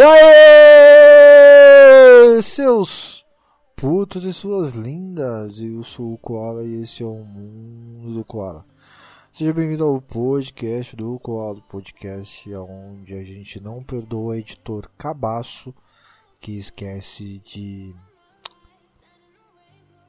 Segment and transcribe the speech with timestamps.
[0.00, 0.02] E
[2.32, 3.22] aí, seus
[3.76, 8.64] putos e suas lindas, eu sou o Koala e esse é o Mundo do Koala.
[9.30, 15.74] Seja bem-vindo ao podcast do Koala, podcast onde a gente não perdoa editor cabaço
[16.40, 17.94] que esquece de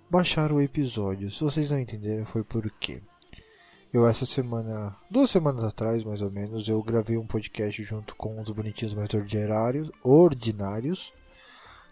[0.09, 1.29] baixar o episódio.
[1.29, 3.03] Se vocês não entenderam, foi por quê?
[3.93, 8.39] Eu essa semana, duas semanas atrás mais ou menos, eu gravei um podcast junto com
[8.39, 11.13] os bonitinhos mais ordinários, ordinários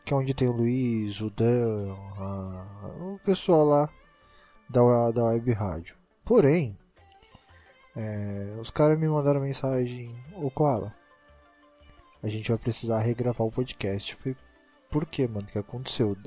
[0.06, 3.90] que é onde tem o Luiz, o Dan, a, o pessoal lá
[4.70, 5.96] da, da web rádio.
[6.26, 6.76] Porém,
[7.96, 10.96] é, os caras me mandaram mensagem, ô Koala,
[12.24, 14.14] a gente vai precisar regravar o podcast.
[14.14, 14.38] Eu falei,
[14.90, 15.46] por que, mano?
[15.48, 16.18] O que aconteceu?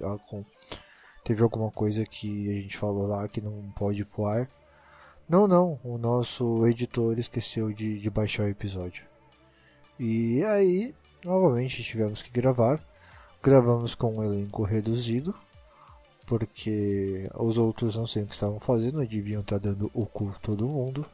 [1.25, 4.49] Teve alguma coisa que a gente falou lá que não pode pro ar?
[5.33, 9.07] Não, não, o nosso editor esqueceu de, de baixar o episódio.
[9.99, 12.79] E aí, novamente tivemos que gravar.
[13.43, 15.35] Gravamos com um elenco reduzido,
[16.27, 20.69] porque os outros não sei o que estavam fazendo, deviam estar dando o cu todo
[20.69, 21.07] mundo.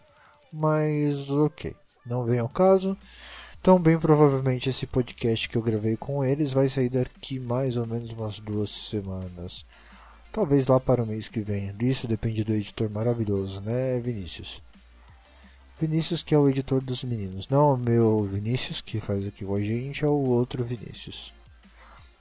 [0.53, 2.99] Mas ok, não vem ao caso.
[3.61, 7.87] Então, bem provavelmente esse podcast que eu gravei com eles vai sair daqui mais ou
[7.87, 9.65] menos umas duas semanas.
[10.33, 11.75] Talvez lá para o mês que vem.
[11.81, 14.63] Isso depende do editor maravilhoso, né, Vinícius?
[15.81, 17.49] Vinícius que é o editor dos meninos.
[17.49, 21.33] Não o meu Vinícius que faz aqui com a gente, é o outro Vinícius.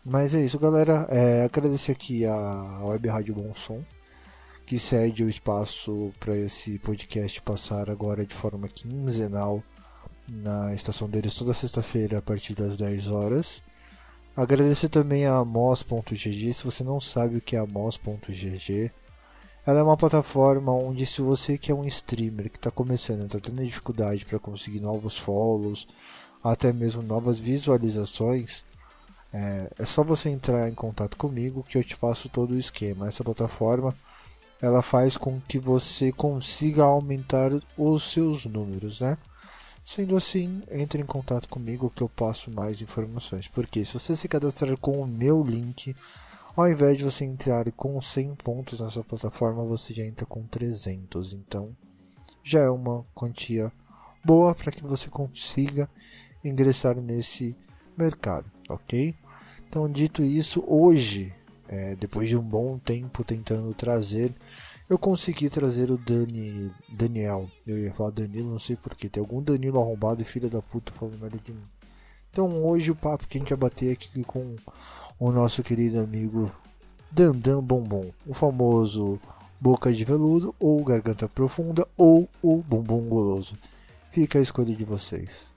[0.06, 1.08] Mas é isso, galera.
[1.10, 3.84] É, agradecer aqui a Web Rádio Bom Som,
[4.66, 9.62] que cede o espaço para esse podcast passar agora de forma quinzenal
[10.30, 13.64] na estação deles toda sexta-feira a partir das 10 horas.
[14.38, 16.54] Agradecer também a Moz.gg.
[16.54, 18.92] Se você não sabe o que é a Moz.gg,
[19.66, 23.40] ela é uma plataforma onde se você que é um streamer que está começando, está
[23.40, 25.88] tendo dificuldade para conseguir novos follows,
[26.44, 28.64] até mesmo novas visualizações,
[29.34, 33.08] é, é, só você entrar em contato comigo que eu te faço todo o esquema.
[33.08, 33.92] Essa plataforma
[34.62, 39.18] ela faz com que você consiga aumentar os seus números, né?
[39.88, 43.48] Sendo assim, entre em contato comigo que eu passo mais informações.
[43.48, 45.96] Porque se você se cadastrar com o meu link,
[46.58, 51.32] ao invés de você entrar com 100 pontos nessa plataforma, você já entra com 300.
[51.32, 51.74] Então,
[52.44, 53.72] já é uma quantia
[54.26, 55.90] boa para que você consiga
[56.44, 57.56] ingressar nesse
[57.98, 59.16] mercado, ok?
[59.70, 61.34] Então, dito isso, hoje,
[61.66, 64.36] é, depois de um bom tempo tentando trazer
[64.90, 67.50] eu consegui trazer o Dani, Daniel.
[67.66, 69.10] Eu ia falar Danilo, não sei porquê.
[69.10, 71.64] Tem algum Danilo arrombado e filho da puta falando merda de mim.
[72.32, 74.56] Então hoje o papo que a gente vai bater aqui com
[75.20, 76.52] o nosso querido amigo
[77.12, 78.12] Dandan Bombom.
[78.26, 79.20] O famoso
[79.60, 83.56] boca de veludo, ou garganta profunda, ou o bumbum goloso.
[84.12, 85.48] Fica a escolha de vocês.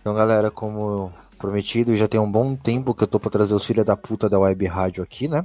[0.00, 3.64] Então galera, como prometido, já tem um bom tempo que eu tô pra trazer os
[3.64, 5.44] filhos da puta da web rádio aqui, né?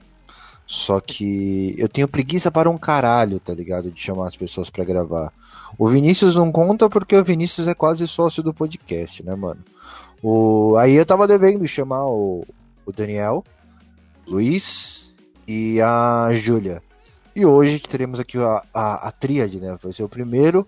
[0.67, 3.89] Só que eu tenho preguiça para um caralho, tá ligado?
[3.89, 5.31] De chamar as pessoas para gravar.
[5.78, 9.63] O Vinícius não conta porque o Vinícius é quase sócio do podcast, né, mano?
[10.22, 10.75] O...
[10.75, 12.45] Aí eu tava devendo chamar o,
[12.85, 13.45] o Daniel,
[14.27, 15.13] Luiz
[15.47, 16.83] e a Júlia.
[17.33, 19.77] E hoje teremos aqui a, a, a tríade, né?
[19.81, 20.67] Vai ser o primeiro,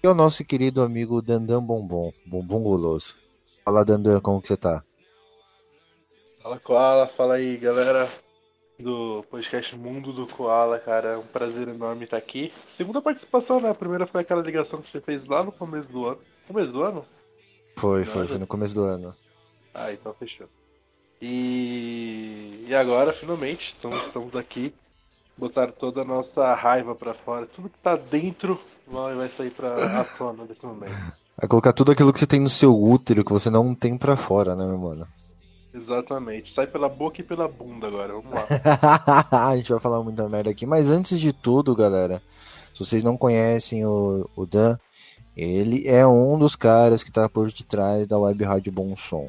[0.00, 3.14] que é o nosso querido amigo Dandan Bombom, Bombom Goloso.
[3.62, 4.82] Fala, Dandan, como que você tá?
[6.42, 8.08] Fala, Koala, fala aí, galera
[8.78, 11.10] do podcast Mundo do Koala, cara.
[11.10, 12.52] É um prazer enorme estar aqui.
[12.66, 13.70] Segunda participação, né?
[13.70, 16.18] A primeira foi aquela ligação que você fez lá no começo do ano.
[16.46, 17.04] Começo do ano?
[17.76, 19.14] Foi, foi, foi no começo do ano.
[19.74, 20.48] Ah, então fechou.
[21.20, 24.74] E, e agora, finalmente, então, estamos aqui.
[25.36, 27.46] Botar toda a nossa raiva para fora.
[27.46, 30.92] Tudo que tá dentro vai sair pra a tona nesse momento.
[31.36, 34.16] Vai colocar tudo aquilo que você tem no seu útero que você não tem para
[34.16, 35.06] fora, né, meu mano?
[35.76, 36.52] Exatamente.
[36.52, 38.14] Sai pela boca e pela bunda agora.
[38.14, 38.48] Vamos lá.
[39.50, 40.64] a gente vai falar muita merda aqui.
[40.64, 42.22] Mas antes de tudo, galera,
[42.74, 44.78] se vocês não conhecem o, o Dan,
[45.36, 49.28] ele é um dos caras que tá por detrás da Web Rádio Bom Som.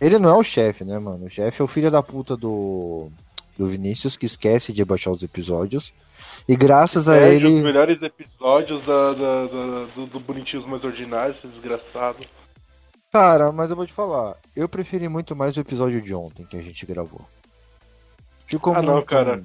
[0.00, 1.26] Ele não é o chefe, né, mano?
[1.26, 3.08] O chefe é o filho da puta do,
[3.58, 5.92] do Vinícius, que esquece de baixar os episódios.
[6.48, 7.48] E graças a ele.
[7.48, 12.18] os melhores episódios da, da, da do, do Bonitinhos Mais Ordinários, esse desgraçado.
[13.12, 16.56] Cara, mas eu vou te falar, eu preferi muito mais o episódio de ontem que
[16.56, 17.20] a gente gravou.
[18.46, 18.94] Ficou ah, muito...
[18.94, 19.42] não, cara.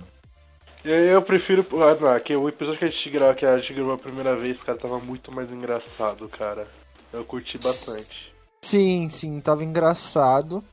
[0.83, 1.65] Eu, eu prefiro.
[1.81, 4.35] Ah, não, que o episódio que a gente gravou, que a gente gravou a primeira
[4.35, 6.67] vez, cara, tava muito mais engraçado, cara.
[7.11, 8.31] Eu curti bastante.
[8.61, 10.63] Sim, sim, tava engraçado,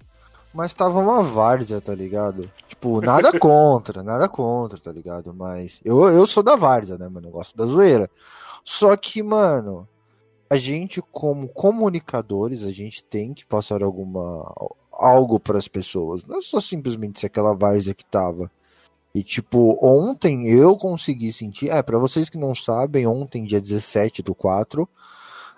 [0.53, 2.51] mas tava uma várzea, tá ligado?
[2.69, 5.33] Tipo, nada contra, nada contra, tá ligado?
[5.33, 7.29] Mas eu, eu sou da várzea, né, mano?
[7.29, 8.11] Eu gosto da zoeira.
[8.65, 9.89] Só que, mano,
[10.53, 14.55] a gente como comunicadores, a gente tem que passar alguma
[14.93, 18.51] algo para as pessoas, não é só simplesmente ser aquela várzea que tava.
[19.15, 24.23] E tipo, ontem eu consegui sentir, é, para vocês que não sabem, ontem dia 17
[24.23, 24.87] do 4,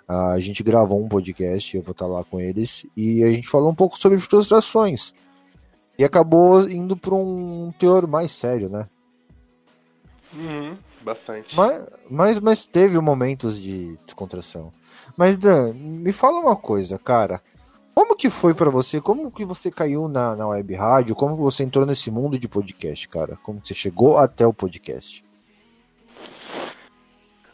[0.07, 3.73] a gente gravou um podcast, eu vou estar lá com eles, e a gente falou
[3.73, 5.13] um pouco sobre frustrações.
[5.99, 8.87] E acabou indo para um teor mais sério, né?
[10.33, 11.57] Uhum, bastante.
[11.57, 14.73] Mas, mas, mas teve momentos de descontração.
[15.17, 17.41] Mas, Dan, me fala uma coisa, cara.
[17.95, 19.01] Como que foi para você?
[19.01, 21.15] Como que você caiu na, na web rádio?
[21.15, 23.37] Como que você entrou nesse mundo de podcast, cara?
[23.37, 25.25] Como que você chegou até o podcast?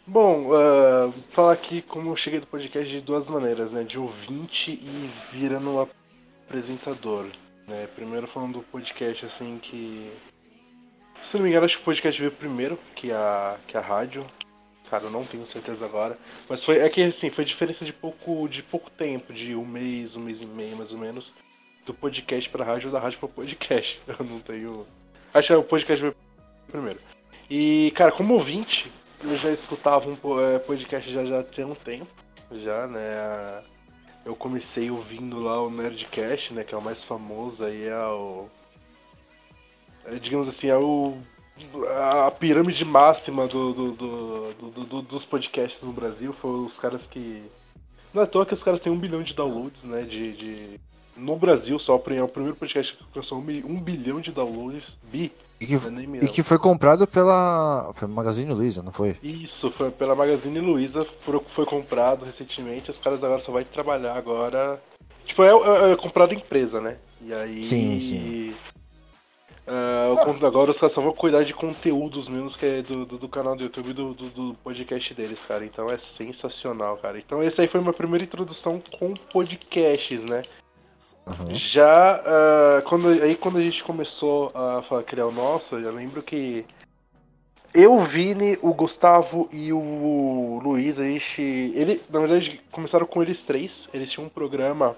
[0.07, 3.85] Bom, uh, falar aqui como eu cheguei do podcast de duas maneiras, né?
[3.85, 5.89] De ouvinte e virando
[6.49, 7.27] apresentador.
[7.69, 7.87] Né?
[7.95, 10.11] Primeiro falando do podcast, assim, que...
[11.23, 14.27] Se não me engano, acho que o podcast veio primeiro que a, que a rádio.
[14.91, 16.19] Cara, eu não tenho certeza agora.
[16.49, 16.79] Mas foi.
[16.79, 20.43] É que assim, foi diferença de pouco, de pouco tempo, de um mês, um mês
[20.43, 21.33] e meio mais ou menos,
[21.87, 24.01] do podcast pra rádio ou da rádio pro podcast.
[24.19, 24.85] Eu não tenho.
[25.33, 26.17] Acho que o podcast veio
[26.69, 26.99] primeiro.
[27.49, 28.91] E, cara, como ouvinte,
[29.25, 32.07] eu já escutava um é, podcast já, já tem um tempo.
[32.53, 33.63] Já, né?
[34.25, 36.65] Eu comecei ouvindo lá o Nerdcast, né?
[36.65, 38.49] Que é o mais famoso aí, é o.
[40.05, 41.17] É, digamos assim, é o
[41.89, 47.43] a pirâmide máxima do, do, do, do, dos podcasts no Brasil foi os caras que.
[48.13, 50.03] Não é à toa que os caras têm um bilhão de downloads, né?
[50.03, 50.33] De.
[50.33, 50.81] de...
[51.17, 54.97] No Brasil, só é o primeiro podcast que alcançou um bilhão de downloads.
[55.03, 55.33] Bi.
[55.61, 59.19] E que, é e que foi comprado pela foi Magazine Luiza, não foi?
[59.23, 62.91] Isso, foi pela Magazine Luiza, foi, foi comprado recentemente.
[62.91, 64.81] Os caras agora só vai trabalhar agora.
[65.27, 66.97] Tipo, é, é, é comprado empresa, né?
[67.21, 67.63] E aí.
[67.63, 68.55] Sim, sim.
[69.71, 73.29] Uh, agora os caras só vão cuidar de conteúdos mesmo que é do, do, do
[73.29, 75.65] canal do YouTube e do, do, do, podcast deles, cara.
[75.65, 77.19] Então é sensacional, cara.
[77.19, 80.43] Então essa aí foi minha primeira introdução com podcasts, né?
[81.25, 81.55] Uhum.
[81.55, 86.67] Já uh, quando, aí quando a gente começou a criar o nosso, eu lembro que
[87.73, 91.41] eu, o Vini, o Gustavo e o Luiz, a gente.
[91.41, 93.89] Ele, na verdade, começaram com eles três.
[93.95, 94.97] Eles tinham um programa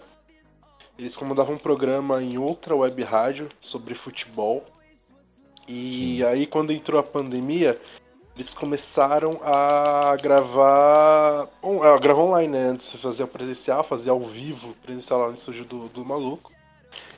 [1.03, 4.65] eles comandavam um programa em outra web rádio sobre futebol.
[5.67, 6.23] E Sim.
[6.23, 7.81] aí quando entrou a pandemia,
[8.37, 11.49] eles começaram a gravar.
[11.63, 12.69] A gravar online, né?
[12.69, 16.53] Antes fazia presencial, fazia ao vivo, presencial lá no estúdio do, do maluco.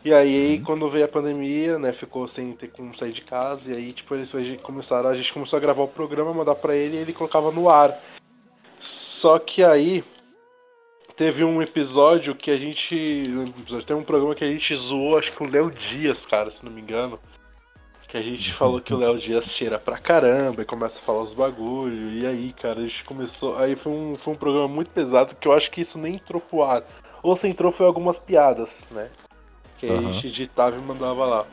[0.02, 0.64] E aí, uhum.
[0.64, 4.14] quando veio a pandemia, né, ficou sem ter como sair de casa, e aí, tipo,
[4.14, 4.30] eles
[4.62, 7.70] começaram, a gente começou a gravar o programa, mandar pra ele e ele colocava no
[7.70, 7.98] ar.
[8.78, 10.04] Só que aí,
[11.16, 13.24] teve um episódio que a gente.
[13.86, 16.72] Tem um programa que a gente zoou, acho que o Léo Dias, cara, se não
[16.72, 17.18] me engano.
[18.08, 21.22] Que a gente falou que o Léo Dias cheira pra caramba e começa a falar
[21.22, 22.10] os bagulho.
[22.10, 23.56] E aí, cara, a gente começou.
[23.56, 26.40] Aí foi um, foi um programa muito pesado que eu acho que isso nem entrou
[26.40, 26.82] pro ar.
[27.22, 29.10] Ou se entrou foi algumas piadas, né?
[29.78, 29.98] Que uhum.
[29.98, 31.46] a gente editava e mandava lá.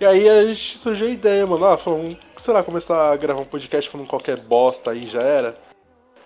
[0.00, 1.64] E aí a gente surgiu a ideia, mano.
[1.64, 5.56] Ah, vamos, sei lá, começar a gravar um podcast falando qualquer bosta aí já era.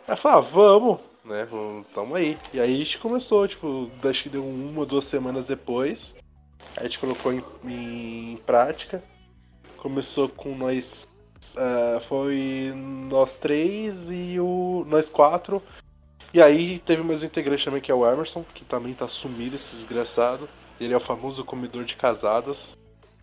[0.07, 1.47] Aí falou, ah, vamos né?
[1.95, 2.39] Tamo aí.
[2.53, 6.15] E aí a gente começou, tipo, acho que deu uma, duas semanas depois.
[6.77, 9.03] A gente colocou em, em prática.
[9.77, 11.07] Começou com nós.
[11.55, 12.73] Uh, foi
[13.09, 14.85] nós três e o.
[14.89, 15.63] nós quatro.
[16.33, 19.57] E aí teve mais um integrante também que é o Emerson, que também tá sumido
[19.57, 20.49] esse desgraçado.
[20.81, 22.77] Ele é o famoso comedor de casadas.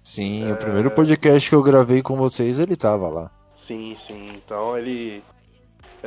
[0.03, 0.53] Sim, é...
[0.53, 3.31] o primeiro podcast que eu gravei com vocês, ele tava lá.
[3.53, 4.31] Sim, sim.
[4.35, 5.23] Então ele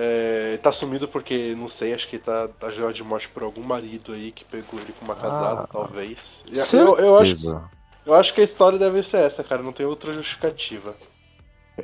[0.00, 3.64] é, tá sumido porque, não sei, acho que tá, tá jogado de morte por algum
[3.64, 6.44] marido aí que pegou ele com uma casada, ah, talvez.
[6.72, 7.60] Eu, eu, acho,
[8.06, 10.94] eu acho que a história deve ser essa, cara, não tem outra justificativa.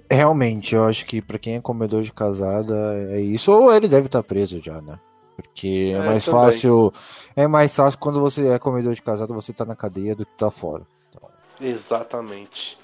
[0.08, 2.76] Realmente, eu acho que para quem é comedor de casada
[3.10, 4.96] é isso, ou ele deve estar tá preso já, né?
[5.34, 6.92] Porque é, é mais fácil.
[7.34, 10.36] É mais fácil quando você é comedor de casada, você tá na cadeia do que
[10.36, 10.86] tá fora.
[11.10, 11.28] Então...
[11.60, 12.78] Exatamente.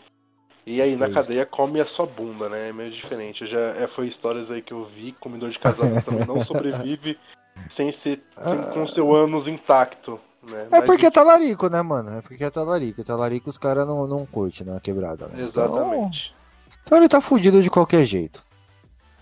[0.67, 2.69] E aí na cadeia come a sua bunda, né?
[2.69, 3.47] É meio diferente.
[3.47, 7.19] já é, foi histórias aí que eu vi, comedor de casado também não sobrevive
[7.69, 10.21] sem ser sem, com seu ânus intacto.
[10.49, 10.63] Né?
[10.63, 12.19] É Mas, porque é talarico, né, mano?
[12.19, 13.05] É porque é talarico.
[13.05, 14.79] Talarico os caras não, não curtem, né?
[14.83, 15.27] Quebrada.
[15.29, 15.45] Né?
[15.45, 16.33] Exatamente.
[16.67, 18.45] Então, então ele tá fudido de qualquer jeito.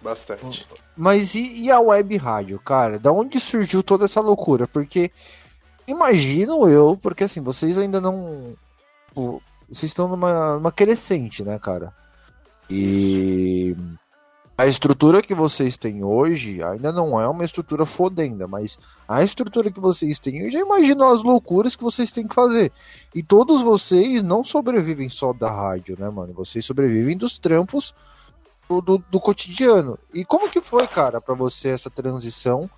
[0.01, 0.67] Bastante.
[0.97, 2.99] Mas e, e, a web rádio, cara?
[2.99, 4.67] Da onde surgiu toda essa loucura?
[4.69, 5.11] Porque
[5.87, 8.55] imagino eu, porque assim, vocês ainda não
[9.69, 11.93] vocês estão numa, numa crescente, né, cara?
[12.71, 13.77] E
[14.57, 19.71] a estrutura que vocês têm hoje ainda não é uma estrutura fodenda, mas a estrutura
[19.71, 22.73] que vocês têm, eu já imagino as loucuras que vocês têm que fazer.
[23.15, 26.35] E todos vocês não sobrevivem só da rádio, né, mano?
[26.35, 27.95] Vocês sobrevivem dos trampos
[28.69, 29.99] do, do, do cotidiano.
[30.13, 32.69] E como que foi, cara, para você essa transição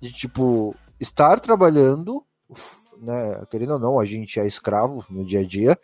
[0.00, 2.24] de tipo estar trabalhando,
[2.98, 3.44] né?
[3.50, 5.76] Querendo ou não, a gente é escravo no dia a dia,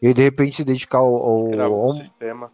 [0.00, 2.52] e de repente se dedicar ao, ao, ao sistema.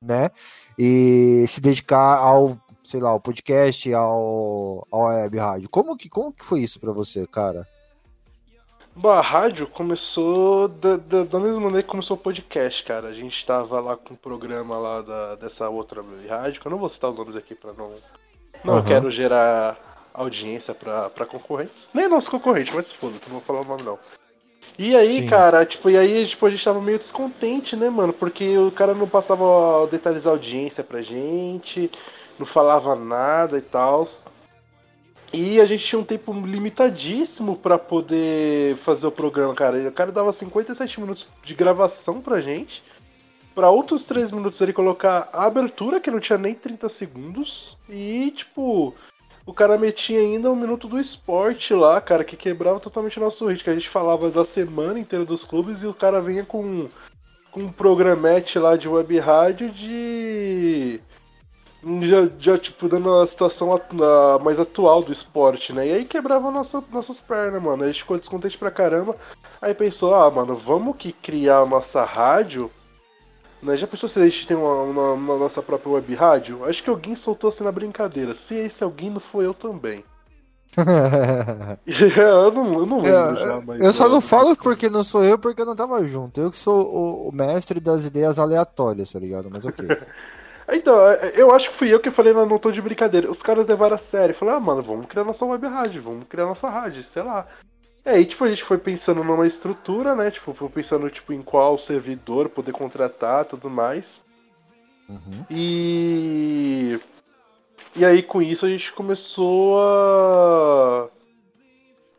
[0.00, 0.30] né?
[0.78, 5.68] E se dedicar ao, sei lá, ao podcast, ao, ao web rádio.
[5.70, 7.66] Como que, como que foi isso para você, cara?
[8.96, 13.08] Bom, a rádio começou da, da, da, mesma maneira que começou o podcast, cara.
[13.08, 16.70] A gente tava lá com o um programa lá da, dessa outra rádio, que eu
[16.70, 17.92] não vou citar os nomes aqui pra não.
[18.64, 18.84] Não uhum.
[18.84, 19.76] quero gerar
[20.14, 21.90] audiência pra, pra concorrentes.
[21.92, 23.98] Nem nosso concorrente, mas foda-se, não vou falar o nome não.
[24.78, 25.26] E aí, Sim.
[25.28, 28.12] cara, tipo, e aí tipo, a gente tava meio descontente, né, mano?
[28.12, 31.90] Porque o cara não passava detalhes audiência pra gente,
[32.38, 34.04] não falava nada e tal.
[35.32, 39.88] E a gente tinha um tempo limitadíssimo para poder fazer o programa, cara.
[39.88, 42.82] O cara dava 57 minutos de gravação pra gente.
[43.54, 47.76] Pra outros 3 minutos ele colocar a abertura, que não tinha nem 30 segundos.
[47.88, 48.94] E, tipo,
[49.46, 53.72] o cara metia ainda um minuto do esporte lá, cara, que quebrava totalmente nosso ritmo.
[53.72, 56.88] A gente falava da semana inteira dos clubes e o cara vinha com,
[57.50, 61.00] com um programete lá de web rádio de
[62.02, 65.88] já, já tipo, dando a situação a, a mais atual do esporte, né?
[65.88, 67.84] E aí quebrava nossa, nossas pernas, mano.
[67.84, 69.16] A gente ficou descontente pra caramba.
[69.60, 72.70] Aí pensou, ah, mano, vamos que criar a nossa rádio.
[73.64, 73.76] Né?
[73.76, 76.64] Já pensou se a gente tem uma, uma, uma, nossa própria web rádio?
[76.66, 78.34] Acho que alguém soltou assim na brincadeira.
[78.34, 80.04] Se esse alguém não foi eu também.
[81.86, 85.38] eu não, eu não lembro já, mas Eu só não falo porque não sou eu,
[85.38, 86.40] porque eu não tava junto.
[86.40, 89.48] Eu que sou o, o mestre das ideias aleatórias, tá ligado?
[89.50, 89.86] Mas ok.
[90.66, 93.30] Então, é, eu acho que fui eu que falei não tô de brincadeira.
[93.30, 94.34] Os caras levaram a sério.
[94.34, 97.46] Falaram, ah, mano, vamos criar nossa web rádio, vamos criar nossa rádio, sei lá.
[98.04, 100.30] É, aí, tipo, a gente foi pensando numa estrutura, né?
[100.30, 104.20] Tipo, foi pensando, tipo, em qual servidor poder contratar tudo mais.
[105.08, 105.44] Uhum.
[105.50, 107.00] E...
[107.96, 111.08] E aí, com isso, a gente começou a...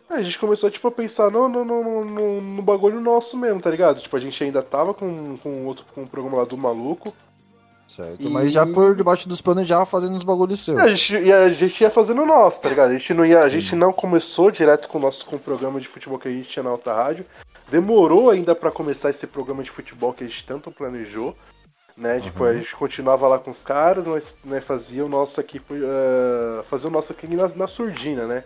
[0.09, 3.59] É, a gente começou, tipo, a pensar no, no, no, no, no bagulho nosso mesmo,
[3.61, 4.01] tá ligado?
[4.01, 7.13] Tipo, a gente ainda tava com, com outro com um programa lá do maluco.
[7.87, 8.29] Certo, e...
[8.29, 10.77] mas já por debaixo dos panos já fazendo os bagulhos seus.
[10.79, 12.89] A gente, e a gente ia fazendo o nosso, tá ligado?
[12.89, 15.79] A gente não, ia, a gente não começou direto com o nosso com o programa
[15.79, 17.25] de futebol que a gente tinha na Alta Rádio.
[17.69, 21.35] Demorou ainda para começar esse programa de futebol que a gente tanto planejou.
[21.95, 22.15] Né?
[22.15, 22.21] Uhum.
[22.21, 25.59] Tipo, a gente continuava lá com os caras, mas né, fazia o nosso aqui.
[25.59, 28.43] Uh, fazia o nosso aqui na, na surdina, né?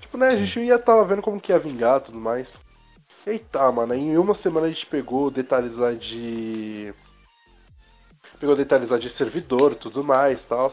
[0.00, 2.56] Tipo, né, a gente ia tava vendo como que ia vingar e tudo mais.
[3.26, 6.92] Eita, mano, em uma semana a gente pegou detalhes lá de
[8.38, 10.70] pegou detalhes de servidor tudo mais tal.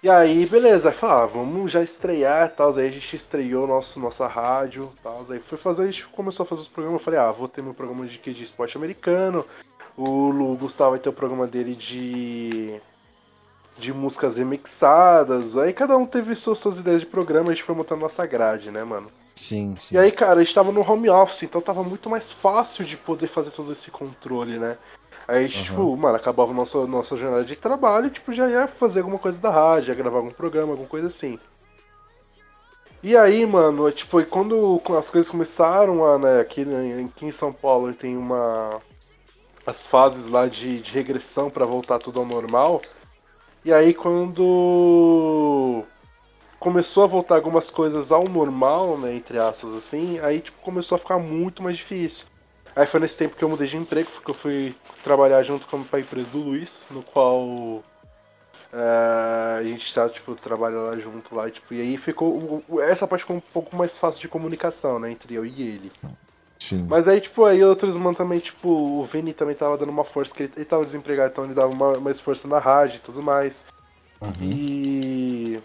[0.00, 2.72] E aí, beleza, aí falou, ah, vamos já estrear tal.
[2.76, 5.26] Aí a gente estreou nosso, nossa rádio tal.
[5.28, 7.00] Aí foi fazer, a gente começou a fazer os programas.
[7.00, 9.44] Eu falei, ah, vou ter meu programa de, de esporte americano.
[9.96, 12.80] O Lu Gustavo vai ter o programa dele de.
[13.76, 15.56] de músicas remixadas.
[15.56, 18.70] Aí cada um teve suas, suas ideias de programa, a gente foi montando nossa grade,
[18.70, 19.10] né, mano?
[19.34, 19.96] Sim, sim.
[19.96, 22.96] E aí, cara, a gente tava no home office, então tava muito mais fácil de
[22.96, 24.76] poder fazer todo esse controle, né?
[25.28, 25.50] Aí, uhum.
[25.50, 29.38] tipo, mano, acabava nossa, nossa jornada de trabalho e, tipo, já ia fazer alguma coisa
[29.38, 31.38] da rádio, ia gravar algum programa, alguma coisa assim.
[33.02, 37.52] E aí, mano, tipo, quando as coisas começaram a, né, aqui, né, aqui em São
[37.52, 38.80] Paulo tem uma.
[39.66, 42.80] as fases lá de, de regressão para voltar tudo ao normal.
[43.64, 45.84] E aí quando
[46.58, 50.98] começou a voltar algumas coisas ao normal, né, entre aspas assim, aí tipo começou a
[50.98, 52.26] ficar muito mais difícil.
[52.78, 55.84] Aí foi nesse tempo que eu mudei de emprego, porque eu fui trabalhar junto com
[55.90, 57.82] a empresa do Luiz, no qual
[58.72, 62.62] é, a gente tá, tipo, trabalha lá junto lá, tipo, e aí ficou.
[62.80, 65.92] Essa parte ficou um pouco mais fácil de comunicação, né, entre eu e ele.
[66.56, 66.86] Sim.
[66.88, 70.32] Mas aí, tipo, aí outros mano também, tipo, o Vini também tava dando uma força,
[70.32, 73.20] que ele, ele tava desempregado, então ele dava uma, mais força na rádio e tudo
[73.20, 73.64] mais.
[74.20, 74.32] Uhum.
[74.40, 75.60] E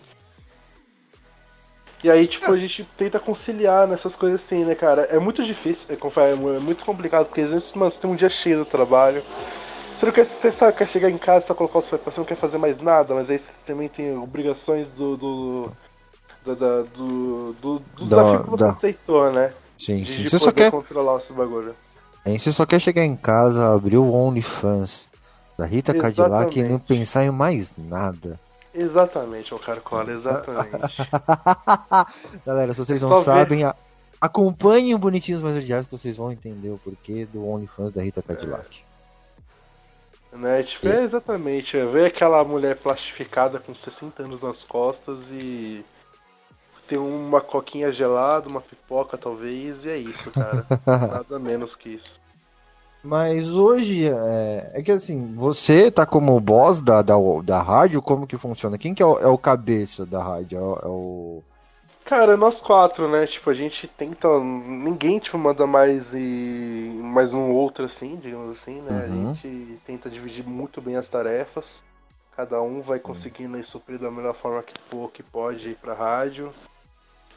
[2.04, 5.04] e aí, tipo, a gente tenta conciliar nessas coisas assim, né, cara?
[5.04, 8.30] É muito difícil, é, é muito complicado, porque às vezes, mano, você tem um dia
[8.30, 9.24] cheio do trabalho.
[9.96, 12.26] Você não quer, você sabe, quer chegar em casa só colocar os pés você não
[12.26, 15.16] quer fazer mais nada, mas aí você também tem obrigações do.
[15.16, 15.72] do.
[16.44, 18.72] do, do, do, do, do desafio que você da...
[18.72, 19.54] aceitou, né?
[19.78, 20.24] Sim, sim.
[20.24, 20.72] De você só quer.
[20.72, 21.74] controlar esse bagulho.
[22.26, 25.08] Aí você só quer chegar em casa, abrir o OnlyFans
[25.58, 26.16] da Rita Exatamente.
[26.18, 28.40] Cadillac e não pensar em mais nada.
[28.74, 30.98] Exatamente, o Carcola, exatamente.
[32.46, 33.76] Galera, se vocês não sabem, a...
[34.20, 38.24] acompanhem o Bonitinhos Mais Odiados que vocês vão entender o porquê do OnlyFans da Rita
[38.24, 38.84] Cadillac.
[40.32, 40.38] É.
[40.38, 45.86] Né, tipo, é exatamente, é ver aquela mulher plastificada com 60 anos nas costas e
[46.88, 50.66] tem uma coquinha gelada, uma pipoca talvez, e é isso, cara.
[50.86, 52.23] Nada menos que isso.
[53.04, 58.26] Mas hoje é, é, que assim, você tá como boss da, da, da rádio, como
[58.26, 58.78] que funciona?
[58.78, 60.58] Quem que é o, é o cabeça da rádio?
[60.58, 61.44] É é o,
[62.06, 63.26] Cara, nós quatro, né?
[63.26, 64.28] Tipo, a gente tenta.
[64.40, 67.00] Ninguém, tipo, manda mais e.
[67.02, 69.08] mais um outro assim, digamos assim, né?
[69.08, 69.32] Uhum.
[69.32, 71.82] A gente tenta dividir muito bem as tarefas.
[72.36, 75.94] Cada um vai conseguindo aí suprir da melhor forma que, for, que pode ir pra
[75.94, 76.52] rádio.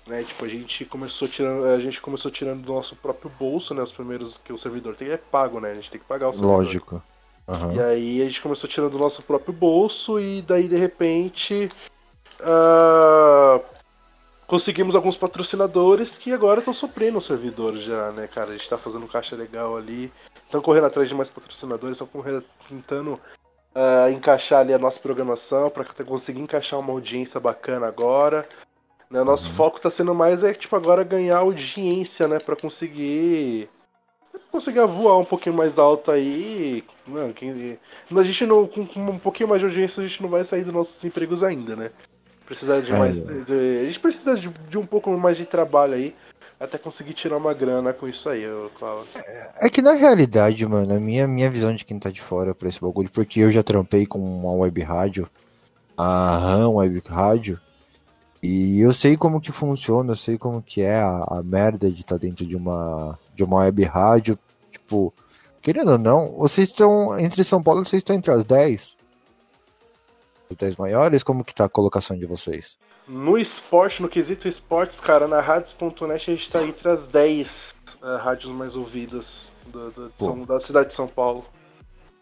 [0.06, 0.22] Né?
[0.22, 1.64] Tipo, a gente começou tirando.
[1.66, 3.82] A gente começou tirando do nosso próprio bolso, né?
[3.82, 5.72] Os primeiros que o servidor tem é pago, né?
[5.72, 6.56] A gente tem que pagar o servidor.
[6.58, 7.02] Lógico.
[7.48, 7.74] Aham.
[7.74, 11.68] E aí a gente começou tirando do nosso próprio bolso e daí de repente
[12.40, 13.60] ah,
[14.46, 18.50] conseguimos alguns patrocinadores que agora estão suprindo o servidor já, né, cara?
[18.50, 20.12] A gente tá fazendo caixa legal ali,
[20.44, 22.24] estão correndo atrás de mais patrocinadores, estão
[22.68, 23.20] tentando
[23.74, 28.48] ah, encaixar ali a nossa programação para conseguir encaixar uma audiência bacana agora.
[29.10, 29.22] Né?
[29.22, 29.54] Nosso Uhum.
[29.54, 33.68] foco tá sendo mais é tipo agora ganhar audiência, né, para conseguir
[34.50, 37.78] conseguir voar um pouquinho mais alto aí, mano, quem-
[38.10, 40.64] a gente não, com, com um pouquinho mais de audiência, a gente não vai sair
[40.64, 41.90] dos nossos empregos ainda, né?
[42.46, 42.98] Precisa de É.
[42.98, 43.16] mais.
[43.16, 46.14] de- a gente precisa de, de um pouco mais de trabalho aí,
[46.58, 49.06] até conseguir tirar uma grana com isso aí, eu falo.
[49.60, 52.68] É que na realidade, mano, a minha, minha visão de quem tá de fora pra
[52.68, 55.28] esse bagulho, porque eu já trampei com uma web rádio,
[55.96, 57.60] a RAM Web Rádio,
[58.46, 62.00] e eu sei como que funciona, eu sei como que é a, a merda de
[62.00, 64.38] estar dentro de uma, de uma web rádio,
[64.70, 65.12] tipo,
[65.62, 68.96] querendo ou não, vocês estão, entre São Paulo, vocês estão entre as 10?
[70.50, 71.22] As 10 maiores?
[71.22, 72.76] Como que tá a colocação de vocês?
[73.08, 78.16] No esporte, no quesito esportes, cara, na Radios.net a gente tá entre as 10 eh,
[78.20, 80.12] rádios mais ouvidas do- do-.
[80.18, 81.44] São- da cidade de São Paulo.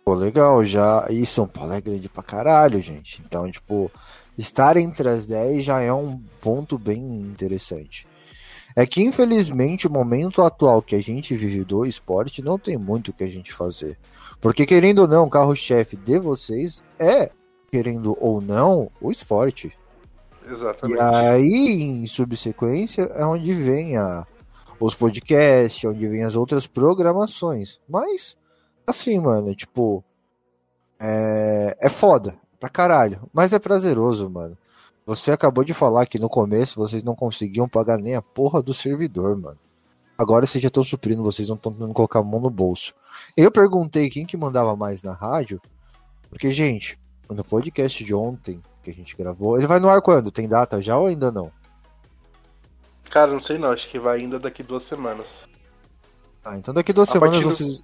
[0.05, 1.07] Pô, legal, já.
[1.11, 3.23] E São Paulo é grande pra caralho, gente.
[3.25, 3.91] Então, tipo,
[4.37, 8.07] estar entre as 10 já é um ponto bem interessante.
[8.77, 13.09] É que, infelizmente, o momento atual que a gente vive do esporte não tem muito
[13.09, 13.97] o que a gente fazer.
[14.41, 17.31] Porque, querendo ou não, o carro-chefe de vocês é,
[17.71, 19.73] querendo ou não, o esporte.
[20.45, 21.01] E Exatamente.
[21.01, 24.27] aí, em subsequência, é onde vem a,
[24.81, 27.79] os podcasts, onde vem as outras programações.
[27.89, 28.37] Mas,
[28.85, 30.05] assim, mano, tipo,
[30.99, 33.21] é, é foda pra caralho.
[33.33, 34.57] Mas é prazeroso, mano.
[35.07, 38.73] Você acabou de falar que no começo vocês não conseguiam pagar nem a porra do
[38.73, 39.59] servidor, mano.
[40.17, 42.95] Agora vocês já estão suprindo, vocês não estão tentando colocar a mão no bolso.
[43.37, 45.61] Eu perguntei quem que mandava mais na rádio,
[46.31, 46.99] porque, gente,
[47.29, 50.31] no podcast de ontem que a gente gravou, ele vai no ar quando?
[50.31, 51.51] Tem data já ou ainda não?
[53.11, 55.47] Cara, não sei não, acho que vai ainda daqui duas semanas.
[56.45, 57.83] Ah, então daqui duas A semanas partir do- vocês.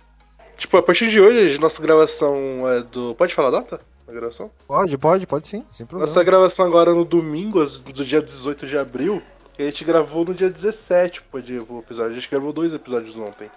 [0.57, 3.15] Tipo, a partir de hoje, nossa gravação é do.
[3.15, 3.81] Pode falar a data?
[4.11, 4.51] A gravação?
[4.67, 6.09] Pode, pode, pode sim, sem problema.
[6.09, 9.23] Nossa gravação agora no domingo, do dia 18 de abril.
[9.57, 12.11] A gente gravou no dia 17 pô, de- o episódio.
[12.11, 13.49] A gente gravou dois episódios ontem.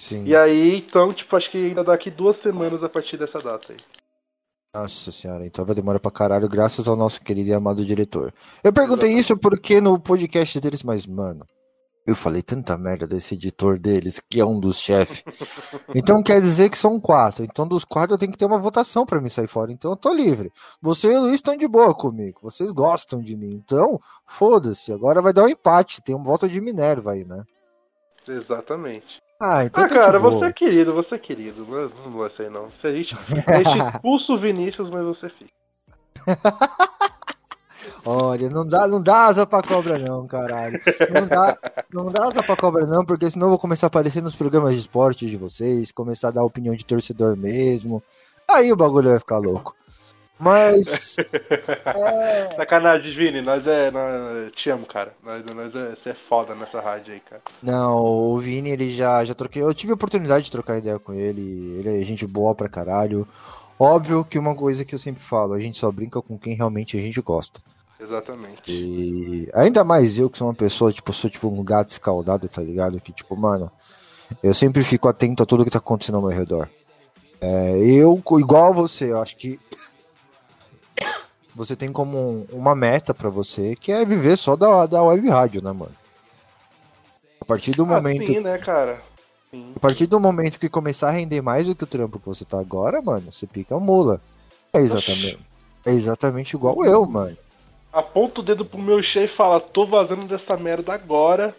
[0.00, 0.24] Sim.
[0.24, 3.78] E aí, então, tipo, acho que ainda daqui duas semanas a partir dessa data aí.
[4.74, 8.32] Nossa senhora, então vai demorar pra caralho, graças ao nosso querido e amado diretor.
[8.62, 11.44] Eu perguntei isso porque no podcast deles, mas, mano,
[12.04, 15.22] eu falei tanta merda desse editor deles, que é um dos chefes.
[15.94, 17.44] Então quer dizer que são quatro.
[17.44, 19.70] Então dos quatro eu tenho que ter uma votação pra me sair fora.
[19.72, 20.50] Então eu tô livre.
[20.80, 22.40] Você e o Luiz estão de boa comigo.
[22.42, 23.54] Vocês gostam de mim.
[23.54, 24.92] Então, foda-se.
[24.92, 26.02] Agora vai dar um empate.
[26.02, 27.44] Tem um voto de Minerva aí, né?
[28.28, 29.20] Exatamente.
[29.40, 31.66] Ah, então Ah, tá cara, você é querido, você é querido.
[31.66, 32.70] Não, não vai ser não.
[32.72, 33.14] Se a gente,
[33.46, 35.50] a gente expulsa o Vinícius, mas você fica.
[38.04, 40.80] Olha, não dá, não dá asa pra cobra não, caralho.
[41.10, 41.58] Não dá,
[41.92, 44.74] não dá asa pra cobra não, porque senão eu vou começar a aparecer nos programas
[44.74, 48.02] de esporte de vocês, começar a dar opinião de torcedor mesmo.
[48.50, 49.74] Aí o bagulho vai ficar louco.
[50.38, 51.16] Mas
[51.86, 53.92] é, Sacanagem, Vini, nós é.
[53.92, 55.14] Nós, te amo, cara.
[55.22, 57.42] Nós, nós é, você é foda nessa rádio aí, cara.
[57.62, 61.12] não, o Vini ele já já troquei, eu tive a oportunidade de trocar ideia com
[61.12, 63.26] ele, ele é gente boa pra caralho.
[63.78, 66.96] Óbvio que uma coisa que eu sempre falo, a gente só brinca com quem realmente
[66.96, 67.60] a gente gosta.
[68.02, 68.60] Exatamente.
[68.66, 72.60] E ainda mais eu que sou uma pessoa, tipo, sou tipo um gato escaldado, tá
[72.60, 73.00] ligado?
[73.00, 73.70] Que tipo, mano,
[74.42, 76.68] eu sempre fico atento a tudo que tá acontecendo ao meu redor.
[77.40, 79.58] É, eu, igual você, eu acho que
[81.54, 85.28] você tem como um- uma meta pra você, que é viver só da, da web
[85.28, 85.92] rádio, né, mano?
[87.40, 89.00] A partir do Ah, momento, sim, né, cara?
[89.50, 89.72] Sim.
[89.76, 92.44] a partir do momento que começar a render mais do que o trampo que você
[92.44, 94.20] tá agora, mano, você pica a mula.
[94.72, 95.38] É exatamente,
[95.84, 97.36] é exatamente igual eu, mano.
[97.92, 101.54] Aponta o dedo pro meu chefe e fala: tô vazando dessa merda agora.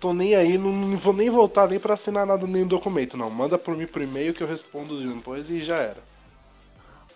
[0.00, 3.30] Tô nem aí, não, vou nem voltar nem pra assinar nada, nenhum documento, não.
[3.30, 6.02] Manda por mim por e-mail que eu respondo depois e já era.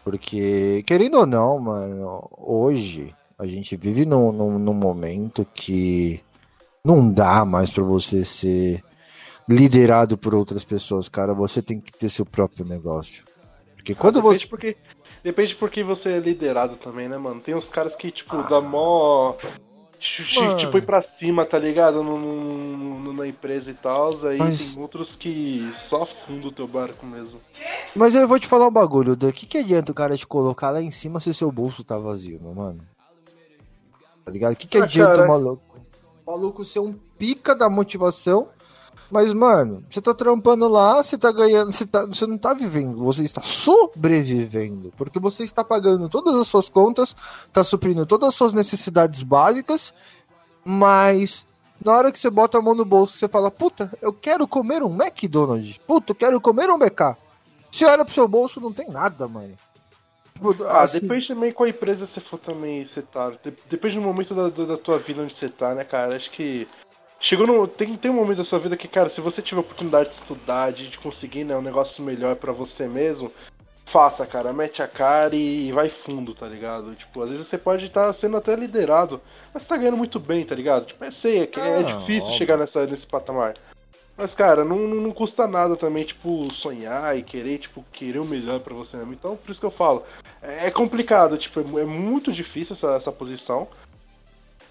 [0.05, 6.21] Porque, querendo ou não, mano, hoje a gente vive num, num, num momento que
[6.83, 8.83] não dá mais pra você ser
[9.49, 11.35] liderado por outras pessoas, cara.
[11.35, 13.25] Você tem que ter seu próprio negócio.
[13.77, 14.47] Porque quando Ah, você.
[14.47, 14.77] Porque,
[15.29, 17.41] depende porque você é liderado também, né, mano?
[17.41, 19.35] Tem uns caras que, tipo, dá mó.
[20.37, 20.57] Mano.
[20.57, 22.03] Tipo, ir pra cima, tá ligado?
[22.03, 24.11] No, no, na empresa e tal.
[24.27, 24.75] Aí Mas...
[24.75, 27.41] tem outros que só afundam o teu barco mesmo.
[27.95, 30.71] Mas eu vou te falar um bagulho, o que, que adianta o cara te colocar
[30.71, 32.81] lá em cima se seu bolso tá vazio, meu mano?
[34.25, 34.53] Tá ligado?
[34.53, 35.81] O que, que ah, adianta o maluco?
[36.25, 38.49] O maluco ser um pica da motivação
[39.11, 42.97] mas, mano, você tá trampando lá, você tá ganhando, você, tá, você não tá vivendo,
[42.99, 44.93] você está sobrevivendo.
[44.97, 47.17] Porque você está pagando todas as suas contas,
[47.53, 49.95] tá suprindo todas as suas necessidades básicas,
[50.65, 51.47] mas
[51.83, 54.83] na hora que você bota a mão no bolso, você fala, puta, eu quero comer
[54.83, 55.79] um McDonald's.
[55.79, 57.17] Puta, eu quero comer um BK.
[57.71, 59.55] Se olha pro seu bolso, não tem nada, mano.
[60.35, 61.01] Tipo, ah, assim...
[61.01, 63.33] depende também com a empresa você for também, você tá.
[63.69, 66.15] Depende do momento da, da tua vida onde você tá, né, cara?
[66.15, 66.69] Acho que
[67.21, 67.67] Chegou no.
[67.67, 70.15] Tem, tem um momento da sua vida que, cara, se você tiver a oportunidade de
[70.17, 73.33] estudar, de, de conseguir né, um negócio melhor para você mesmo,
[73.87, 74.53] faça, cara.
[74.53, 76.95] Mete a cara e, e, vai fundo, tá ligado?
[76.95, 79.21] Tipo, às vezes você pode estar tá sendo até liderado,
[79.53, 80.87] mas você tá ganhando muito bem, tá ligado?
[80.87, 82.39] Tipo, é sei, é, é difícil óbvio.
[82.39, 83.55] chegar nessa, nesse patamar.
[84.17, 88.59] Mas, cara, não, não custa nada também, tipo, sonhar e querer, tipo, querer o melhor
[88.59, 89.13] para você mesmo.
[89.13, 90.03] Então, por isso que eu falo,
[90.43, 93.69] é, é complicado, tipo, é, é muito difícil essa, essa posição.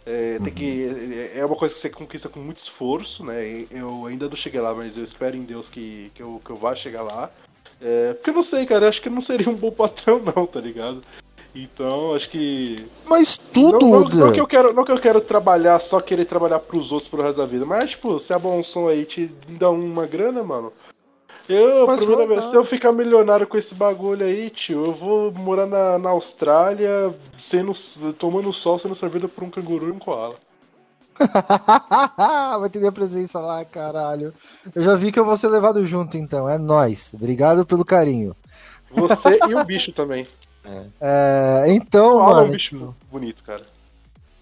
[0.10, 3.66] É, tem que, é, é uma coisa que você conquista com muito esforço, né?
[3.70, 6.56] Eu ainda não cheguei lá, mas eu espero em Deus que, que, eu, que eu
[6.56, 7.30] vá chegar lá.
[7.82, 10.48] É, porque eu não sei, cara, acho que eu não seria um bom patrão, não,
[10.48, 11.02] tá ligado?
[11.54, 12.86] Então, acho que.
[13.06, 13.86] Mas tudo.
[13.86, 16.94] Não, não, não, que eu quero, não que eu quero trabalhar, só querer trabalhar pros
[16.94, 17.66] outros pro resto da vida.
[17.66, 20.72] Mas, tipo, se a Bom Som aí te dá uma grana, mano,
[21.48, 25.32] eu, Mas primeira vez, se eu ficar milionário com esse bagulho aí, tio, eu vou
[25.32, 27.74] morar na, na Austrália, sendo,
[28.14, 30.36] tomando sol, sendo servido por um canguru e um koala.
[32.60, 34.34] Vai ter minha presença lá, caralho.
[34.76, 36.48] Eu já vi que eu vou ser levado junto, então.
[36.48, 37.14] É nós.
[37.14, 38.36] Obrigado pelo carinho.
[38.92, 40.28] Você e o bicho também.
[40.64, 41.66] É.
[41.66, 42.42] é então, mano.
[42.42, 42.96] É um bicho tipo...
[43.12, 43.66] bonito, cara.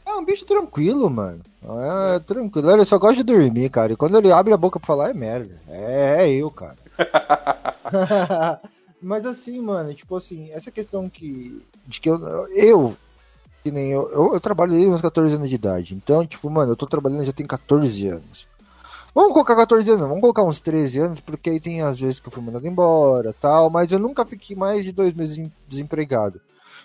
[0.05, 1.41] É um bicho tranquilo, mano.
[1.63, 2.71] É, é tranquilo.
[2.71, 3.93] Ele só gosta de dormir, cara.
[3.93, 5.59] E quando ele abre a boca pra falar, é merda.
[5.67, 6.84] É, é eu, cara.
[9.01, 11.61] Mas assim, mano, tipo assim, essa questão que.
[11.85, 12.17] De que eu.
[12.49, 12.97] Eu,
[13.63, 15.95] que nem eu, eu, eu trabalho desde uns 14 anos de idade.
[15.95, 18.47] Então, tipo, mano, eu tô trabalhando já tem 14 anos.
[19.13, 22.27] Vamos colocar 14 anos, vamos colocar uns 13 anos, porque aí tem às vezes que
[22.27, 26.41] eu fui mandado embora tal, mas eu nunca fiquei mais de dois meses desempregado.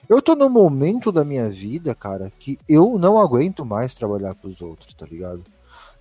[0.08, 4.60] Eu tô no momento da minha vida, cara, que eu não aguento mais trabalhar pros
[4.62, 5.44] outros, tá ligado?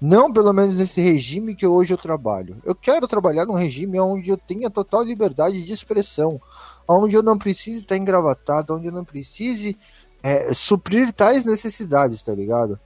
[0.01, 2.57] Não pelo menos nesse regime que hoje eu trabalho.
[2.63, 6.39] Eu quero trabalhar num regime onde eu tenha total liberdade de expressão,
[6.87, 9.77] onde eu não precise estar engravatado, onde eu não precise
[10.23, 12.79] é, suprir tais necessidades, tá ligado?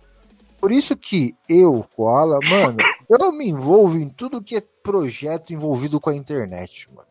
[0.60, 2.78] Por isso que eu, Koala, mano,
[3.10, 7.08] eu me envolvo em tudo que é projeto envolvido com a internet, mano.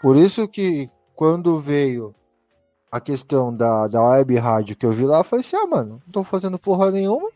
[0.00, 2.14] Por isso que quando veio
[2.90, 6.02] a questão da, da web rádio que eu vi lá, eu falei assim, ah, mano,
[6.04, 7.30] não tô fazendo porra nenhuma,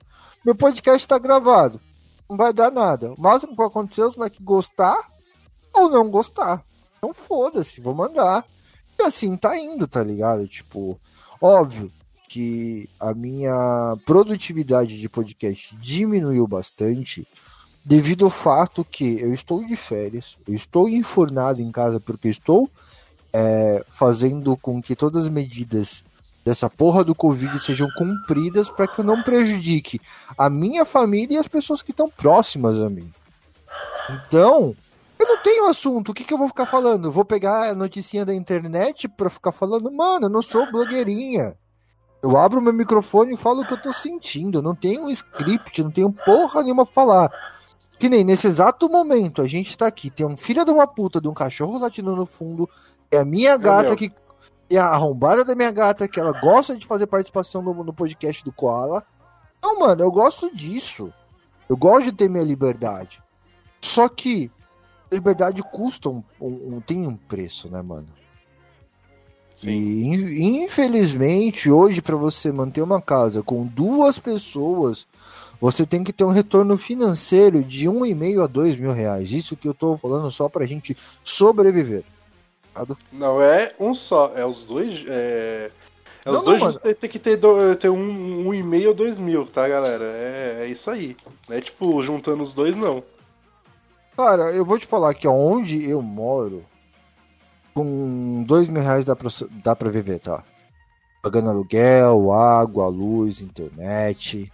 [0.49, 1.79] meu podcast está gravado.
[2.27, 3.13] Não vai dar nada.
[3.13, 4.97] O máximo que vai acontecer é moleques gostar
[5.75, 6.65] ou não gostar.
[6.97, 8.47] Então foda-se, vou mandar.
[8.99, 10.49] E assim tá indo, tá ligado?
[10.49, 10.99] Tipo,
[11.39, 11.93] óbvio
[12.31, 17.29] que a minha produtividade de podcast diminuiu bastante
[17.85, 22.71] devido ao fato que eu estou de férias, eu estou enfornado em casa porque estou
[23.35, 26.03] é, fazendo com que todas as medidas
[26.49, 30.01] dessa porra do Covid sejam cumpridas para que eu não prejudique
[30.37, 33.13] a minha família e as pessoas que estão próximas a mim.
[34.09, 34.75] Então,
[35.19, 36.09] eu não tenho assunto.
[36.09, 37.13] O que, que eu vou ficar falando?
[37.13, 41.55] vou pegar a noticinha da internet para ficar falando, mano, eu não sou blogueirinha.
[42.23, 44.59] Eu abro meu microfone e falo o que eu tô sentindo.
[44.59, 47.31] Eu não tenho um script, não tenho porra nenhuma pra falar.
[47.99, 51.21] Que nem nesse exato momento a gente tá aqui, tem um filho de uma puta
[51.21, 52.69] de um cachorro latindo no fundo,
[53.11, 54.11] é a minha gata que
[54.71, 58.45] e a arrombada da minha gata, que ela gosta de fazer participação no, no podcast
[58.45, 59.03] do Koala.
[59.63, 61.13] Não, mano, eu gosto disso.
[61.69, 63.23] Eu gosto de ter minha liberdade.
[63.81, 64.51] Só que
[65.11, 68.09] liberdade custa um, um, um tem um preço, né, mano?
[69.57, 69.71] Sim.
[69.71, 75.07] E infelizmente hoje para você manter uma casa com duas pessoas,
[75.61, 79.33] você tem que ter um retorno financeiro de um e meio a dois mil reais.
[79.33, 82.05] Isso que eu tô falando só pra gente sobreviver
[82.79, 82.99] ligado?
[83.13, 85.05] Não é um só, é os dois.
[85.09, 85.71] É,
[86.25, 88.95] é os não, dois não, tem, que ter, do, ter um, um e meio ou
[88.95, 90.05] dois mil, tá, galera?
[90.05, 91.17] É, é isso aí.
[91.49, 93.03] Não é tipo juntando os dois, não.
[94.17, 96.65] Cara, eu vou te falar que onde eu moro,
[97.73, 99.31] com dois mil reais dá pra,
[99.63, 100.43] dá pra viver, tá?
[101.23, 104.53] Pagando aluguel, água, luz, internet.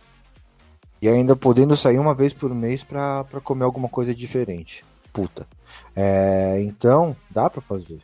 [1.00, 4.84] E ainda podendo sair uma vez por mês pra, pra comer alguma coisa diferente.
[5.12, 5.46] Puta.
[5.94, 8.00] É, então, dá pra fazer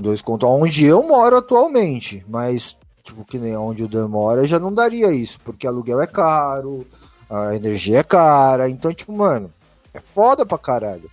[0.00, 4.58] dois contos onde eu moro atualmente, mas tipo, que nem onde o Dan mora, já
[4.58, 6.86] não daria isso, porque aluguel é caro,
[7.28, 9.52] a energia é cara, então, tipo, mano,
[9.92, 11.10] é foda pra caralho.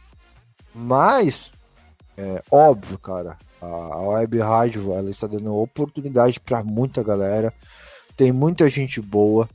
[0.73, 1.51] Mas,
[2.17, 7.53] é óbvio, cara, a web rádio, ela está dando oportunidade para muita galera,
[8.15, 9.49] tem muita gente boa,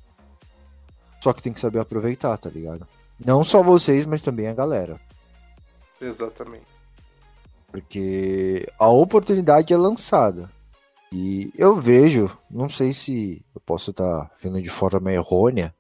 [1.23, 2.87] só que tem que saber aproveitar, tá ligado?
[3.19, 5.01] Não só vocês, mas também a galera.
[5.99, 6.76] Exatamente.
[7.69, 10.51] Porque a oportunidade é lançada.
[11.13, 15.75] E eu vejo, não sei se eu posso estar vendo de forma errônea,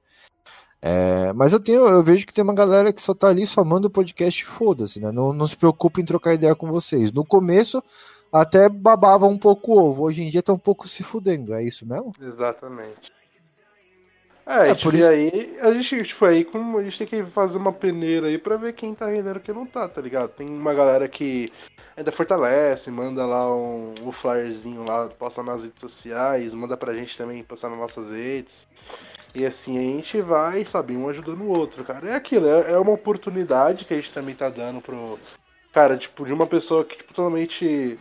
[0.80, 3.64] é, mas eu tenho, eu vejo que tem uma galera que só tá ali só
[3.64, 5.10] manda o podcast foda-se, né?
[5.10, 7.10] Não, não se preocupe em trocar ideia com vocês.
[7.10, 7.82] No começo
[8.32, 11.64] até babava um pouco o ovo, hoje em dia tá um pouco se fudendo, é
[11.64, 12.12] isso mesmo?
[12.20, 13.15] Exatamente.
[14.46, 15.10] É, é por isso...
[15.10, 18.56] aí a gente, tipo, aí como a gente tem que fazer uma peneira aí pra
[18.56, 20.28] ver quem tá rendendo e quem não tá, tá ligado?
[20.28, 21.52] Tem uma galera que
[21.96, 27.18] ainda fortalece, manda lá um, um flyerzinho lá, posta nas redes sociais, manda pra gente
[27.18, 28.68] também postar nas nossas redes.
[29.34, 32.10] E assim a gente vai, sabe, um ajudando o outro, cara.
[32.10, 35.18] É aquilo, é, é uma oportunidade que a gente também tá dando pro.
[35.72, 37.98] Cara, tipo, de uma pessoa que tipo, totalmente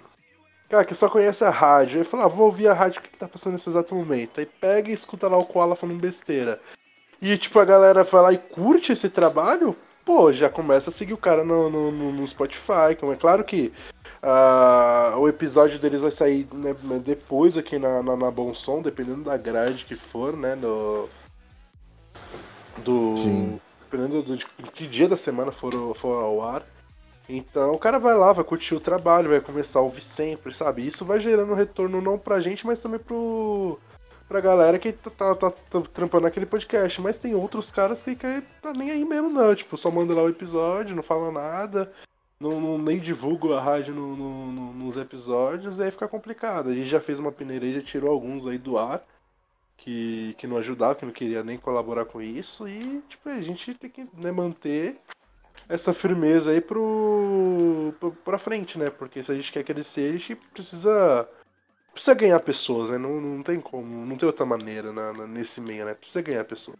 [0.69, 1.99] Cara, que só conhece a rádio.
[1.99, 4.39] Aí fala, ah, vou ouvir a rádio que tá passando nesse exato momento.
[4.39, 6.59] Aí pega e escuta lá o Koala falando besteira.
[7.21, 11.13] E tipo, a galera vai lá e curte esse trabalho, pô, já começa a seguir
[11.13, 12.95] o cara no, no, no Spotify.
[12.99, 13.71] Como é claro que
[14.21, 19.23] uh, o episódio deles vai sair né, depois aqui na, na, na, Bom Som, dependendo
[19.23, 20.55] da grade que for, né?
[20.55, 21.09] Do.
[22.83, 23.17] Do.
[23.17, 23.59] Sim.
[23.83, 26.63] Dependendo do, de que dia da semana for, for ao ar.
[27.27, 30.85] Então o cara vai lá, vai curtir o trabalho, vai começar a ouvir sempre, sabe?
[30.85, 33.79] Isso vai gerando retorno não pra gente, mas também pro
[34.27, 37.01] pra galera que tá, tá, tá, tá trampando aquele podcast.
[37.01, 39.55] Mas tem outros caras que, que tá nem aí mesmo, não.
[39.55, 41.91] Tipo, só manda lá o episódio, não fala nada,
[42.39, 46.69] não, não nem divulga a rádio no, no, no, nos episódios, e aí fica complicado.
[46.69, 49.03] A gente já fez uma peneira e já tirou alguns aí do ar.
[49.77, 53.73] Que, que não ajudava, que não queria nem colaborar com isso, e tipo, a gente
[53.75, 54.97] tem que né, manter
[55.67, 58.89] essa firmeza aí pro, pro, pra frente, né?
[58.89, 61.27] Porque se a gente quer crescer, a gente precisa
[61.91, 62.97] precisa ganhar pessoas, né?
[62.97, 65.93] Não, não tem como, não tem outra maneira na, na, nesse meio, né?
[65.93, 66.77] Precisa ganhar pessoas.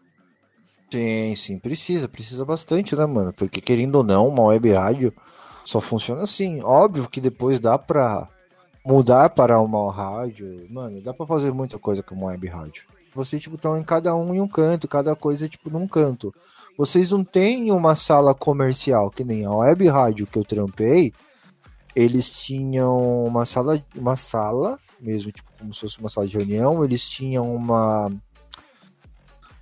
[0.92, 3.34] Sim, sim, precisa, precisa bastante, né, mano?
[3.34, 5.14] Porque querendo ou não, uma web rádio
[5.64, 6.62] só funciona assim.
[6.62, 8.30] Óbvio que depois dá pra
[8.86, 12.84] mudar para uma rádio, mano, dá pra fazer muita coisa com uma web rádio.
[13.16, 16.34] Vocês, tipo, estão em cada um em um canto, cada coisa, tipo, num canto.
[16.78, 21.14] Vocês não têm uma sala comercial, que nem a web rádio que eu trampei.
[21.96, 26.84] Eles tinham uma sala, uma sala mesmo, tipo, como se fosse uma sala de reunião.
[26.84, 28.12] Eles tinham uma.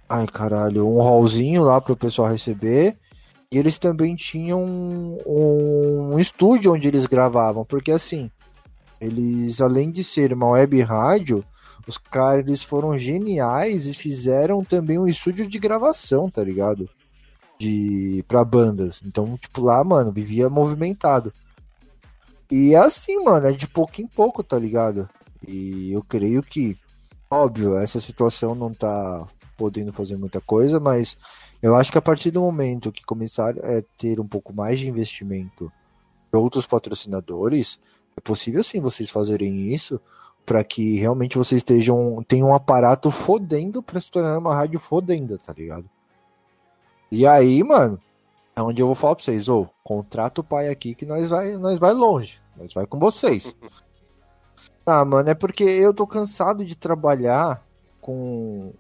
[0.09, 2.97] Ai, caralho, um hallzinho lá para o pessoal receber.
[3.51, 8.31] E eles também tinham um, um estúdio onde eles gravavam, porque assim,
[8.99, 11.45] eles, além de ser uma web rádio,
[11.85, 16.89] os caras eles foram geniais e fizeram também um estúdio de gravação, tá ligado?
[17.59, 19.01] De para bandas.
[19.05, 21.33] Então, tipo, lá, mano, vivia movimentado.
[22.51, 25.09] E é assim, mano, é de pouco em pouco, tá ligado?
[25.47, 26.77] E eu creio que,
[27.29, 31.17] óbvio, essa situação não tá podendo fazer muita coisa, mas
[31.61, 34.87] eu acho que a partir do momento que começar a ter um pouco mais de
[34.87, 35.71] investimento
[36.31, 37.79] de outros patrocinadores,
[38.17, 39.99] é possível sim vocês fazerem isso
[40.45, 45.37] para que realmente vocês estejam tenham um aparato fodendo para se tornar uma rádio fodenda,
[45.37, 45.89] tá ligado?
[47.15, 48.01] E aí, mano,
[48.55, 51.55] é onde eu vou falar pra vocês, ô, contrata o pai aqui que nós vai,
[51.57, 52.41] nós vai longe.
[52.57, 53.55] Nós vai com vocês.
[54.83, 57.63] ah, mano, é porque eu tô cansado de trabalhar
[58.01, 58.73] com.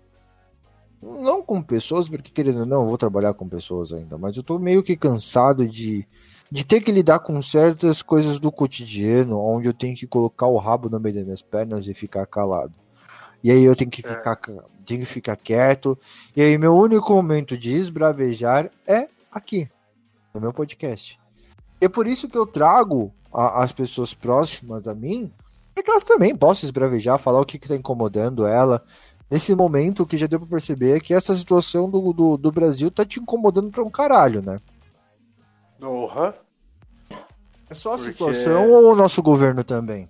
[0.99, 4.41] Não com pessoas, porque querendo ou não, eu vou trabalhar com pessoas ainda, mas eu
[4.41, 6.07] tô meio que cansado de,
[6.49, 10.57] de ter que lidar com certas coisas do cotidiano, onde eu tenho que colocar o
[10.57, 12.73] rabo no meio das minhas pernas e ficar calado.
[13.43, 14.15] E aí eu tenho que é.
[14.15, 14.61] ficar, é.
[14.85, 15.99] tenho que ficar quieto.
[16.35, 19.69] E aí meu único momento de esbravejar é aqui,
[20.33, 21.19] no meu podcast.
[21.81, 25.31] E é por isso que eu trago a, as pessoas próximas a mim,
[25.73, 28.83] para que elas também possam esbravejar, falar o que está incomodando ela.
[29.29, 32.91] Nesse momento, que já deu para perceber é que essa situação do, do, do Brasil
[32.91, 34.59] tá te incomodando para um caralho, né?
[35.81, 36.31] Uhum.
[37.69, 38.11] É só a Porque...
[38.11, 40.07] situação ou o nosso governo também?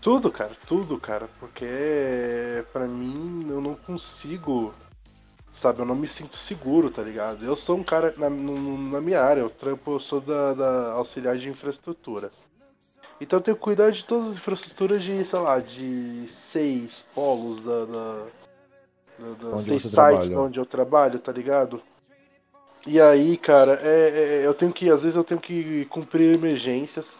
[0.00, 1.28] Tudo, cara, tudo, cara.
[1.38, 4.74] Porque para mim eu não consigo.
[5.52, 7.44] Sabe, eu não me sinto seguro, tá ligado?
[7.44, 11.36] Eu sou um cara na, na minha área, eu trampo, eu sou da, da auxiliar
[11.36, 12.30] de infraestrutura.
[13.20, 17.62] Então eu tenho que cuidar de todas as infraestruturas de, sei lá, de seis polos
[17.62, 17.84] da.
[17.84, 18.26] da,
[19.18, 20.40] da, da seis sites trabalha.
[20.40, 21.82] onde eu trabalho, tá ligado?
[22.86, 24.88] E aí, cara, é, é, eu tenho que.
[24.88, 27.18] Às vezes eu tenho que cumprir emergências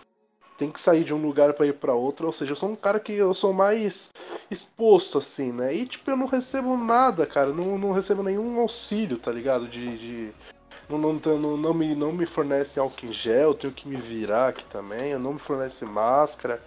[0.60, 2.76] tem que sair de um lugar para ir para outro, ou seja, eu sou um
[2.76, 4.10] cara que eu sou mais
[4.50, 5.74] exposto assim, né?
[5.74, 9.66] E tipo, eu não recebo nada, cara, não, não recebo nenhum auxílio, tá ligado?
[9.66, 10.32] De, de
[10.86, 13.96] não, não, não, não, me, não me fornece álcool em gel, eu tenho que me
[13.96, 16.62] virar aqui também, não me fornece máscara.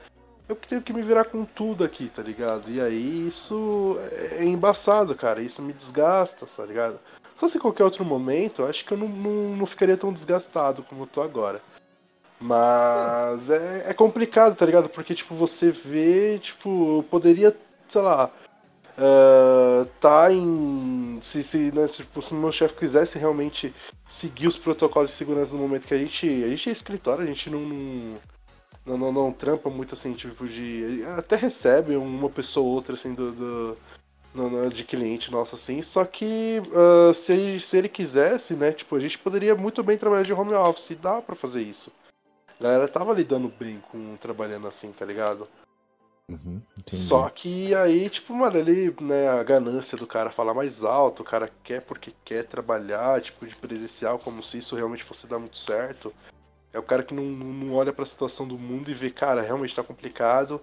[0.50, 2.72] Eu tenho que me virar com tudo aqui, tá ligado?
[2.72, 5.42] E aí isso é embaçado, cara.
[5.42, 7.00] Isso me desgasta, tá ligado?
[7.34, 11.04] Se fosse qualquer outro momento, acho que eu não, não, não ficaria tão desgastado como
[11.04, 11.62] eu tô agora.
[12.44, 14.90] Mas é, é, complicado, tá ligado?
[14.90, 17.56] Porque, tipo, você vê, tipo, poderia,
[17.88, 18.30] sei lá,
[18.98, 21.20] uh, tá em.
[21.22, 23.74] Se, se, né, se, tipo, se o meu chefe quisesse realmente
[24.10, 26.28] seguir os protocolos de segurança no momento que a gente.
[26.44, 27.62] A gente é escritório, a gente não,
[28.86, 31.02] não não, não, trampa muito assim, tipo de.
[31.18, 33.78] Até recebe uma pessoa ou outra assim do, do
[34.74, 39.18] de cliente nosso assim, só que uh, se, se ele quisesse, né, tipo, a gente
[39.18, 41.92] poderia muito bem trabalhar de home office, dá para fazer isso.
[42.64, 45.50] A galera tava lidando bem com trabalhando assim, tá ligado?
[46.32, 46.62] Uhum,
[46.94, 51.26] Só que aí, tipo, mano, ele, né, a ganância do cara falar mais alto, o
[51.26, 55.58] cara quer porque quer trabalhar, tipo, de presencial, como se isso realmente fosse dar muito
[55.58, 56.14] certo.
[56.72, 59.42] É o cara que não, não olha para a situação do mundo e vê, cara,
[59.42, 60.62] realmente tá complicado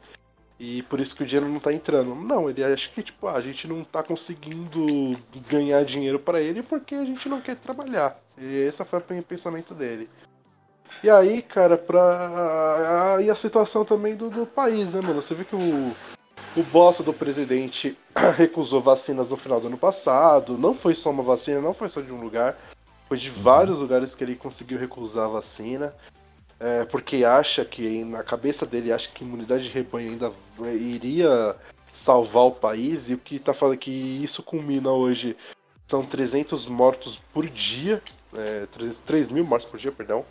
[0.58, 2.14] e por isso que o dinheiro não tá entrando.
[2.14, 6.62] Não, ele acha que, tipo, ah, a gente não tá conseguindo ganhar dinheiro para ele
[6.62, 8.18] porque a gente não quer trabalhar.
[8.38, 10.08] E esse foi o pensamento dele.
[11.02, 13.18] E aí, cara, pra.
[13.22, 15.22] E a situação também do, do país, né, mano?
[15.22, 15.94] Você viu que o,
[16.56, 17.96] o boss do presidente
[18.36, 20.58] recusou vacinas no final do ano passado.
[20.58, 22.58] Não foi só uma vacina, não foi só de um lugar.
[23.08, 25.94] Foi de vários lugares que ele conseguiu recusar a vacina.
[26.60, 30.32] É, porque acha que, na cabeça dele, acha que imunidade de rebanho ainda
[30.74, 31.56] iria
[31.94, 33.08] salvar o país.
[33.08, 35.34] E o que está falando que isso culmina hoje
[35.86, 38.02] são 300 mortos por dia.
[38.34, 40.24] É, 3, 3 mil mortos por dia, perdão.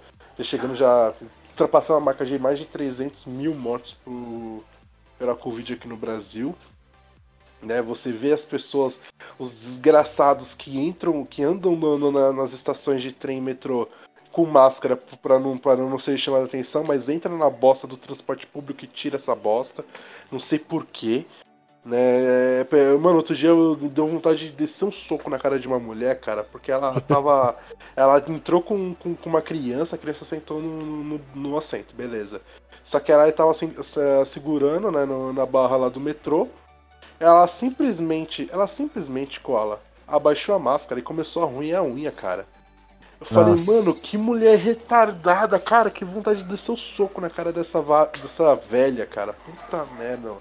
[0.44, 1.14] Chegando já.
[1.52, 4.64] ultrapassando a marca de mais de 300 mil mortos por,
[5.18, 6.56] pela Covid aqui no Brasil.
[7.62, 9.02] Né, você vê as pessoas,
[9.38, 13.90] os desgraçados que entram, que andam no, no, na, nas estações de trem e metrô
[14.32, 18.86] com máscara para não, não ser chamada atenção, mas entra na bosta do transporte público
[18.86, 19.84] e tira essa bosta.
[20.32, 21.26] Não sei porquê.
[21.90, 22.62] Né?
[22.62, 25.80] É, mano, outro dia eu deu vontade de descer um soco na cara de uma
[25.80, 27.56] mulher, cara, porque ela tava.
[27.96, 32.42] ela entrou com, com, com, uma criança, a criança sentou no, no, no assento, beleza.
[32.84, 33.74] Só que ela estava assim,
[34.26, 36.48] segurando né, no, na barra lá do metrô
[37.20, 42.48] ela simplesmente, ela simplesmente cola, abaixou a máscara e começou a ruir a unha, cara.
[43.20, 43.72] Eu falei, Nossa.
[43.72, 47.84] mano, que mulher retardada, cara, que vontade de descer o soco na cara dessa,
[48.22, 49.34] dessa velha, cara.
[49.34, 50.36] Puta merda.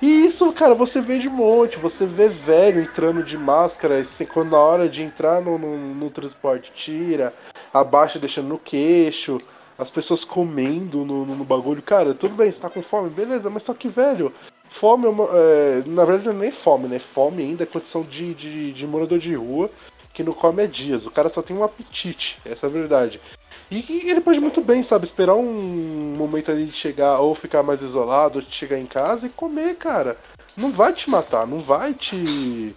[0.00, 4.58] E isso, cara, você vê de monte, você vê velho entrando de máscara, quando na
[4.58, 7.32] hora de entrar no, no, no transporte tira,
[7.72, 9.40] abaixa deixando no queixo,
[9.78, 11.82] as pessoas comendo no, no, no, bagulho.
[11.82, 14.32] Cara, tudo bem, você tá com fome, beleza, mas só que, velho,
[14.72, 16.98] Fome, é uma, é, na verdade não é nem fome, né?
[16.98, 19.70] Fome ainda é condição de, de, de morador de rua
[20.14, 21.06] que não come há dias.
[21.06, 23.20] O cara só tem um apetite, essa é a verdade.
[23.72, 27.80] E, ele pode muito bem, sabe, esperar um momento ali de chegar ou ficar mais
[27.80, 30.18] isolado, ou chegar em casa e comer, cara.
[30.54, 32.76] Não vai te matar, não vai te,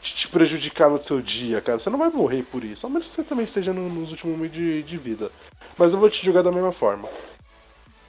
[0.00, 1.80] te prejudicar no seu dia, cara.
[1.80, 4.36] Você não vai morrer por isso, ao menos que você também esteja no, nos últimos
[4.36, 5.32] momentos de, de vida.
[5.76, 7.08] Mas eu vou te jogar da mesma forma.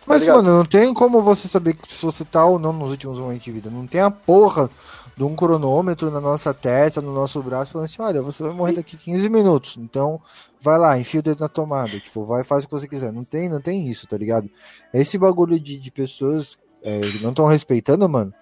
[0.07, 3.19] Mas, tá mano, não tem como você saber se você tá ou não nos últimos
[3.19, 3.69] momentos de vida.
[3.69, 4.69] Não tem a porra
[5.17, 8.73] de um cronômetro na nossa testa, no nosso braço, falando assim: olha, você vai morrer
[8.73, 9.75] daqui 15 minutos.
[9.77, 10.21] Então,
[10.61, 11.99] vai lá, enfia o dedo na tomada.
[11.99, 13.11] Tipo, vai faz o que você quiser.
[13.11, 14.49] Não tem, não tem isso, tá ligado?
[14.93, 18.33] Esse bagulho de, de pessoas é, que não estão respeitando, mano,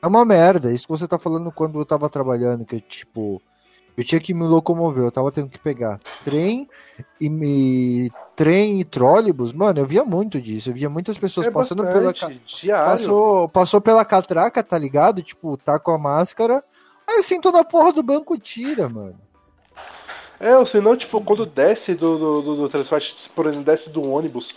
[0.00, 0.72] é uma merda.
[0.72, 3.42] Isso que você tá falando quando eu tava trabalhando, que tipo.
[3.98, 6.68] Eu tinha que me locomover, eu tava tendo que pegar trem
[7.20, 8.12] e me.
[8.36, 10.70] Trem e trólebus, mano, eu via muito disso.
[10.70, 12.14] Eu via muitas pessoas é passando pela.
[12.84, 15.20] Passou, passou pela catraca, tá ligado?
[15.20, 16.62] Tipo, tá com a máscara.
[17.08, 19.18] Aí sentou na porra do banco tira, mano.
[20.38, 24.08] É, ou senão, tipo, quando desce do, do, do, do transporte, por exemplo, desce do
[24.08, 24.54] ônibus,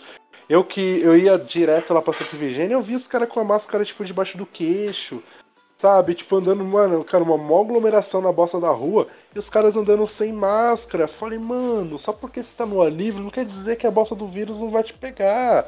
[0.48, 3.44] eu que eu ia direto lá pra Santa Virgínia, eu vi os caras com a
[3.44, 5.20] máscara, tipo, debaixo do queixo,
[5.82, 9.76] Sabe, tipo, andando, mano, cara, uma mó aglomeração na bosta da rua e os caras
[9.76, 11.08] andando sem máscara.
[11.08, 14.14] Falei, mano, só porque você tá no ar livre não quer dizer que a bosta
[14.14, 15.66] do vírus não vai te pegar.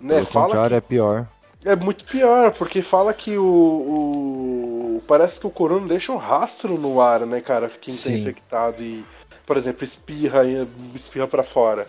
[0.00, 0.14] Né?
[0.14, 1.28] Pelo contrário, é pior.
[1.62, 6.78] É muito pior, porque fala que o, o, Parece que o corona deixa um rastro
[6.78, 7.68] no ar, né, cara?
[7.68, 9.04] Quem tá infectado e,
[9.44, 10.40] por exemplo, espirra,
[10.94, 11.86] espirra para fora.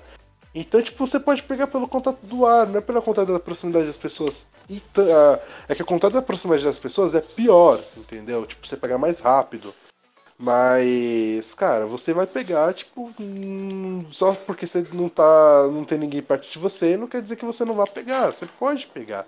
[0.54, 3.88] Então, tipo, você pode pegar pelo contato do ar, não é pela contato da proximidade
[3.88, 4.46] das pessoas.
[4.70, 8.46] E, uh, é que o contato da proximidade das pessoas é pior, entendeu?
[8.46, 9.74] Tipo, você pegar mais rápido.
[10.38, 15.68] Mas, cara, você vai pegar, tipo, hum, só porque você não tá.
[15.72, 18.32] não tem ninguém perto de você, não quer dizer que você não vai pegar.
[18.32, 19.26] Você pode pegar.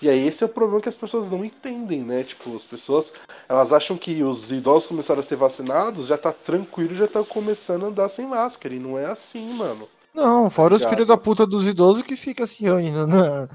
[0.00, 2.22] E aí esse é o problema que as pessoas não entendem, né?
[2.24, 3.12] Tipo, as pessoas,
[3.48, 7.84] elas acham que os idosos começaram a ser vacinados, já tá tranquilo, já tá começando
[7.84, 8.74] a andar sem máscara.
[8.74, 9.88] E não é assim, mano.
[10.16, 13.50] Não, fora os filhos da puta dos idosos que ficam se reunindo na,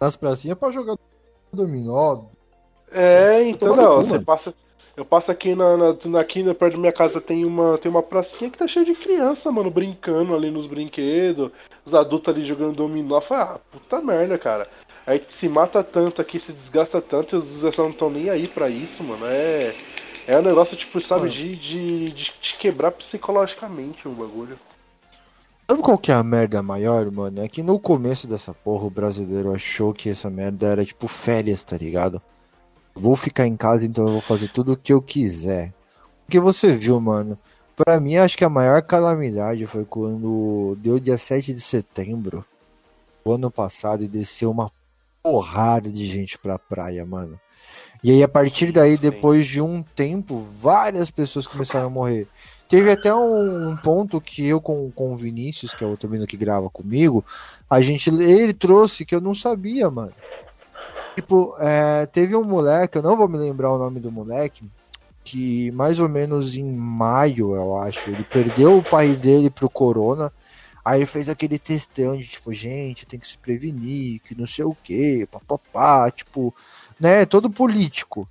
[0.00, 0.96] nas pracinhas pra jogar
[1.52, 2.22] dominó.
[2.90, 4.54] É, então não, você passa.
[4.96, 8.48] Eu passo aqui na, na, aqui perto da minha casa tem uma, tem uma pracinha
[8.48, 11.50] que tá cheia de criança, mano, brincando ali nos brinquedos,
[11.84, 13.20] os adultos ali jogando dominó.
[13.20, 14.66] Falei, ah, puta merda, cara.
[15.06, 18.70] Aí se mata tanto aqui, se desgasta tanto, e os não estão nem aí para
[18.70, 19.26] isso, mano.
[19.26, 19.74] É.
[20.26, 24.58] É um negócio, tipo, sabe, de, de, de, de quebrar psicologicamente o bagulho.
[25.68, 27.42] Sabe qual que é a merda maior, mano?
[27.42, 31.64] É que no começo dessa porra o brasileiro achou que essa merda era tipo férias,
[31.64, 32.22] tá ligado?
[32.94, 35.74] Vou ficar em casa, então eu vou fazer tudo o que eu quiser.
[36.24, 37.36] Porque você viu, mano.
[37.74, 42.44] Pra mim, acho que a maior calamidade foi quando deu dia 7 de setembro,
[43.24, 44.70] o ano passado, e desceu uma
[45.20, 47.38] porrada de gente pra praia, mano.
[48.04, 52.28] E aí, a partir daí, depois de um tempo, várias pessoas começaram a morrer.
[52.68, 56.36] Teve até um, ponto que eu com, com o Vinícius, que é o menino que
[56.36, 57.24] grava comigo,
[57.70, 60.12] a gente ele trouxe que eu não sabia, mano.
[61.14, 64.68] Tipo, é, teve um moleque, eu não vou me lembrar o nome do moleque,
[65.24, 70.32] que mais ou menos em maio, eu acho, ele perdeu o pai dele pro corona.
[70.84, 74.64] Aí ele fez aquele testão de tipo, gente, tem que se prevenir, que não sei
[74.64, 76.54] o que, papapá, tipo,
[76.98, 78.28] né, todo político.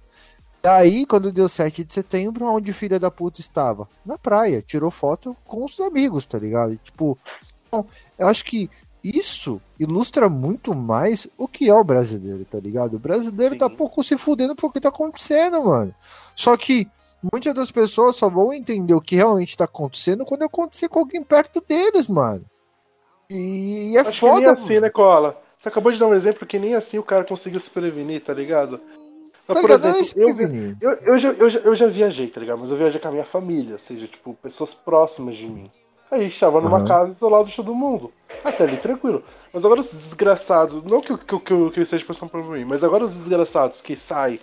[0.66, 3.88] Daí, quando deu 7 de setembro, onde filha da puta estava?
[4.04, 6.76] Na praia, tirou foto com os amigos, tá ligado?
[6.78, 7.16] tipo,
[8.18, 8.68] eu acho que
[9.04, 12.96] isso ilustra muito mais o que é o brasileiro, tá ligado?
[12.96, 13.72] O brasileiro tá Sim.
[13.74, 15.94] tá pouco se fudendo porque tá acontecendo, mano.
[16.36, 16.88] Só que
[17.32, 21.22] muitas das pessoas só vão entender o que realmente tá acontecendo quando acontecer com alguém
[21.22, 22.44] perto deles, mano.
[23.30, 24.40] E é Acho foda.
[24.40, 25.40] Que nem assim, né, Cola?
[25.60, 28.34] Você acabou de dar um exemplo que nem assim o cara conseguiu se prevenir, tá
[28.34, 28.82] ligado?
[29.48, 29.98] Mas, tá por ligado?
[29.98, 30.22] exemplo,
[30.82, 32.60] eu, eu, eu, já, eu, já, eu já viajei, tá ligado?
[32.60, 35.70] Mas eu viajei com a minha família, ou seja, tipo, pessoas próximas de mim.
[36.10, 36.88] Aí estava numa uhum.
[36.88, 38.12] casa isolado de todo mundo.
[38.44, 39.24] Até ali, tranquilo.
[39.52, 43.06] Mas agora os desgraçados, não que, que, que, que, seja passando por mim, mas agora
[43.06, 44.40] os desgraçados que saem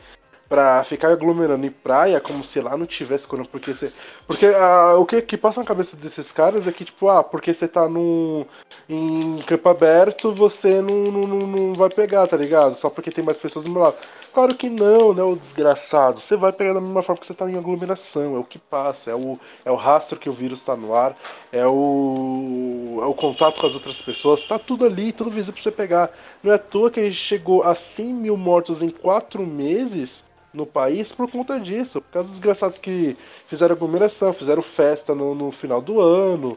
[0.49, 3.49] pra ficar aglomerando em praia como se lá não tivesse corona.
[3.51, 3.91] Porque você.
[4.27, 7.55] Porque ah, o que, que passa na cabeça desses caras é que, tipo, ah, porque
[7.55, 8.45] você tá num.
[8.87, 12.77] em campo aberto, você não, não, não vai pegar, tá ligado?
[12.77, 13.97] Só porque tem mais pessoas do meu lado.
[14.33, 16.21] Claro que não, né, o desgraçado.
[16.21, 18.35] Você vai pegar da mesma forma que você tá em aglomeração.
[18.35, 21.15] É o que passa, é o, é o rastro que o vírus tá no ar,
[21.53, 22.99] é o.
[23.03, 26.11] é o contato com as outras pessoas, tá tudo ali, tudo visível pra você pegar.
[26.43, 30.25] Não é à toa que a gente chegou a 100 mil mortos em 4 meses
[30.53, 33.17] no país por conta disso, por causa dos desgraçados que
[33.47, 36.57] fizeram aglomeração, fizeram festa no, no final do ano,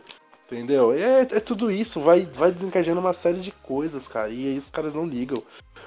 [0.56, 0.93] entendeu?
[0.93, 4.70] É, é, tudo isso, vai, vai desencadeando uma série de coisas, cara, e aí os
[4.70, 5.43] caras não ligam.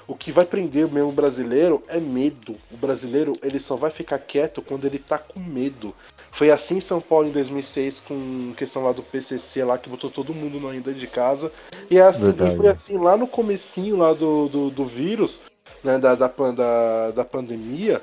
[0.07, 2.55] O que vai prender o mesmo brasileiro é medo.
[2.71, 5.93] O brasileiro ele só vai ficar quieto quando ele tá com medo.
[6.31, 10.09] Foi assim em São Paulo em 2006 com questão lá do PCC lá que botou
[10.09, 11.51] todo mundo ainda de casa.
[11.91, 15.39] E é assim, foi assim lá no comecinho lá do, do, do vírus
[15.83, 18.01] né, da, da, da, da pandemia,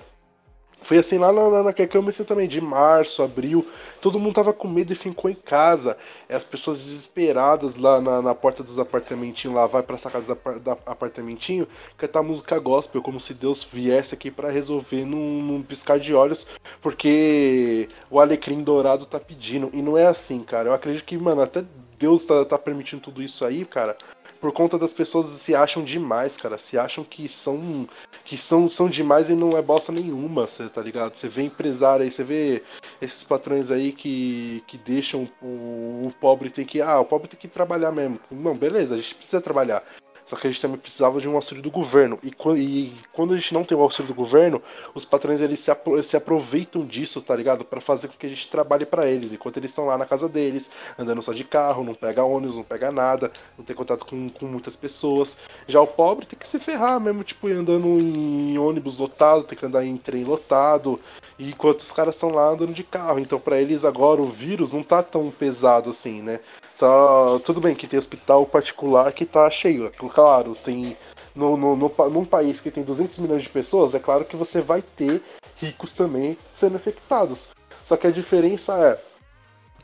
[0.82, 3.66] foi assim lá na, na, eu comecei também, de março, abril,
[4.00, 5.96] todo mundo tava com medo e ficou em casa.
[6.28, 10.62] As pessoas desesperadas lá na, na porta dos apartamentinhos, lá vai pra sacada dos apart,
[10.86, 11.66] apartamentinho,
[11.96, 16.46] cantar música gospel, como se Deus viesse aqui para resolver num, num, piscar de olhos,
[16.80, 19.70] porque o alecrim dourado tá pedindo.
[19.72, 20.68] E não é assim, cara.
[20.68, 21.64] Eu acredito que, mano, até
[21.98, 23.96] Deus tá, tá permitindo tudo isso aí, cara,
[24.40, 26.58] por conta das pessoas se acham demais, cara.
[26.58, 27.88] Se acham que são
[28.24, 31.16] que são, são demais e não é bosta nenhuma, você tá ligado?
[31.16, 32.62] Você vê empresário aí, você vê
[33.00, 36.80] esses patrões aí que, que deixam o, o pobre tem que.
[36.80, 38.20] Ah, o pobre tem que trabalhar mesmo.
[38.30, 39.82] Não, beleza, a gente precisa trabalhar.
[40.26, 42.18] Só que a gente também precisava de um auxílio do governo.
[42.22, 44.60] E, e quando a gente não tem o auxílio do governo,
[44.94, 47.64] os patrões eles se, apro se aproveitam disso, tá ligado?
[47.64, 49.32] para fazer com que a gente trabalhe para eles.
[49.32, 52.64] Enquanto eles estão lá na casa deles, andando só de carro, não pega ônibus, não
[52.64, 55.36] pega nada, não tem contato com, com muitas pessoas.
[55.68, 59.66] Já o pobre tem que se ferrar mesmo, tipo, andando em ônibus lotado, tem que
[59.66, 61.00] andar em trem lotado.
[61.38, 63.18] Enquanto os caras estão lá andando de carro.
[63.18, 66.40] Então, para eles agora o vírus não tá tão pesado assim, né?
[66.76, 69.86] Só, tudo bem que tem hospital particular que tá cheio.
[69.86, 70.96] É claro, tem.
[71.34, 74.62] No, no, no, num país que tem 200 milhões de pessoas, é claro que você
[74.62, 75.22] vai ter
[75.56, 77.48] ricos também sendo infectados.
[77.84, 79.00] Só que a diferença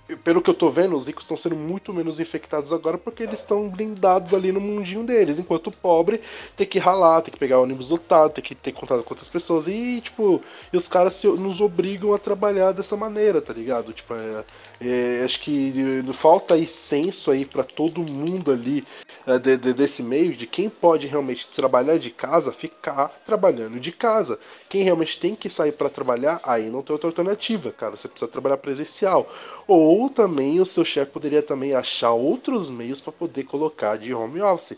[0.09, 0.17] é.
[0.17, 3.41] pelo que eu tô vendo, os ricos estão sendo muito menos infectados agora porque eles
[3.41, 6.23] estão blindados ali no mundinho deles, enquanto o pobre
[6.57, 9.69] tem que ralar, tem que pegar ônibus lotado, tem que ter contato com outras pessoas
[9.69, 10.41] e, tipo,
[10.73, 13.93] e os caras se, nos obrigam a trabalhar dessa maneira, tá ligado?
[13.93, 14.45] Tipo, é,
[14.85, 15.73] é, acho que
[16.13, 18.85] falta aí senso aí para todo mundo ali
[19.27, 23.93] é, de, de, desse meio de quem pode realmente trabalhar de casa, ficar trabalhando de
[23.93, 24.39] casa.
[24.69, 27.97] Quem realmente tem que sair para trabalhar, aí não tem outra alternativa, cara.
[27.97, 29.33] Você precisa trabalhar presencial.
[29.67, 34.41] Ou também o seu chefe poderia também achar outros meios para poder colocar de home
[34.41, 34.77] office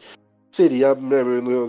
[0.55, 1.21] seria né,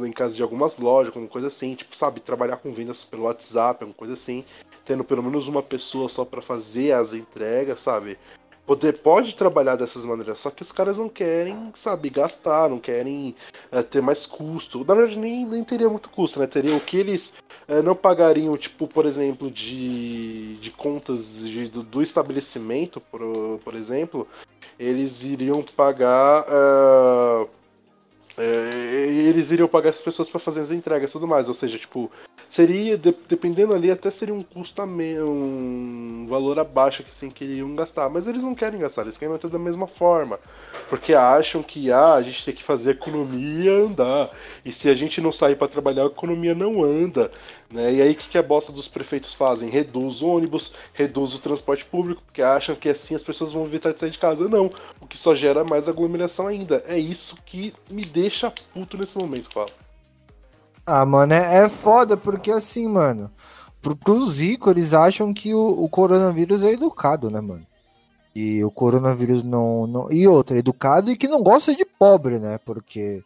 [0.08, 3.84] em caso de algumas lojas, alguma coisa assim, tipo, sabe, trabalhar com vendas pelo WhatsApp,
[3.84, 4.46] alguma coisa assim,
[4.86, 8.18] tendo pelo menos uma pessoa só para fazer as entregas, sabe?
[8.66, 13.36] Poder pode trabalhar dessas maneiras, só que os caras não querem, sabe, gastar, não querem
[13.72, 14.84] é, ter mais custo.
[14.84, 16.48] Na verdade, nem, nem teria muito custo, né?
[16.48, 17.32] Teria o que eles
[17.68, 23.22] é, não pagariam, tipo, por exemplo, de, de contas de, do, do, estabelecimento, por,
[23.64, 24.28] por exemplo,
[24.80, 26.44] eles iriam pagar.
[26.44, 27.48] Uh,
[28.38, 31.48] é, eles iriam pagar essas pessoas para fazer as entregas e tudo mais.
[31.48, 32.12] Ou seja, tipo,
[32.56, 37.30] seria, de, dependendo ali, até seria um custo a me, um valor abaixo que sim
[37.30, 38.10] queriam gastar.
[38.10, 40.40] Mas eles não querem gastar, eles querem manter da mesma forma.
[40.90, 44.32] Porque acham que ah, a gente tem que fazer a economia andar.
[44.64, 47.30] E se a gente não sair para trabalhar, a economia não anda.
[47.70, 47.96] Né?
[47.96, 49.70] E aí o que, que a bosta dos prefeitos fazem?
[49.70, 53.92] Reduz o ônibus, reduz o transporte público, porque acham que assim as pessoas vão evitar
[53.92, 54.48] de sair de casa.
[54.48, 56.82] Não, o que só gera mais aglomeração ainda.
[56.88, 59.85] É isso que me deixa puto nesse momento, fala.
[60.86, 63.32] Ah, mano, é, é foda, porque assim, mano,
[63.82, 67.66] pro, pros ricos, eles acham que o, o coronavírus é educado, né, mano?
[68.36, 70.12] E o coronavírus não, não.
[70.12, 72.58] E outra, educado e que não gosta de pobre, né?
[72.60, 73.24] Porque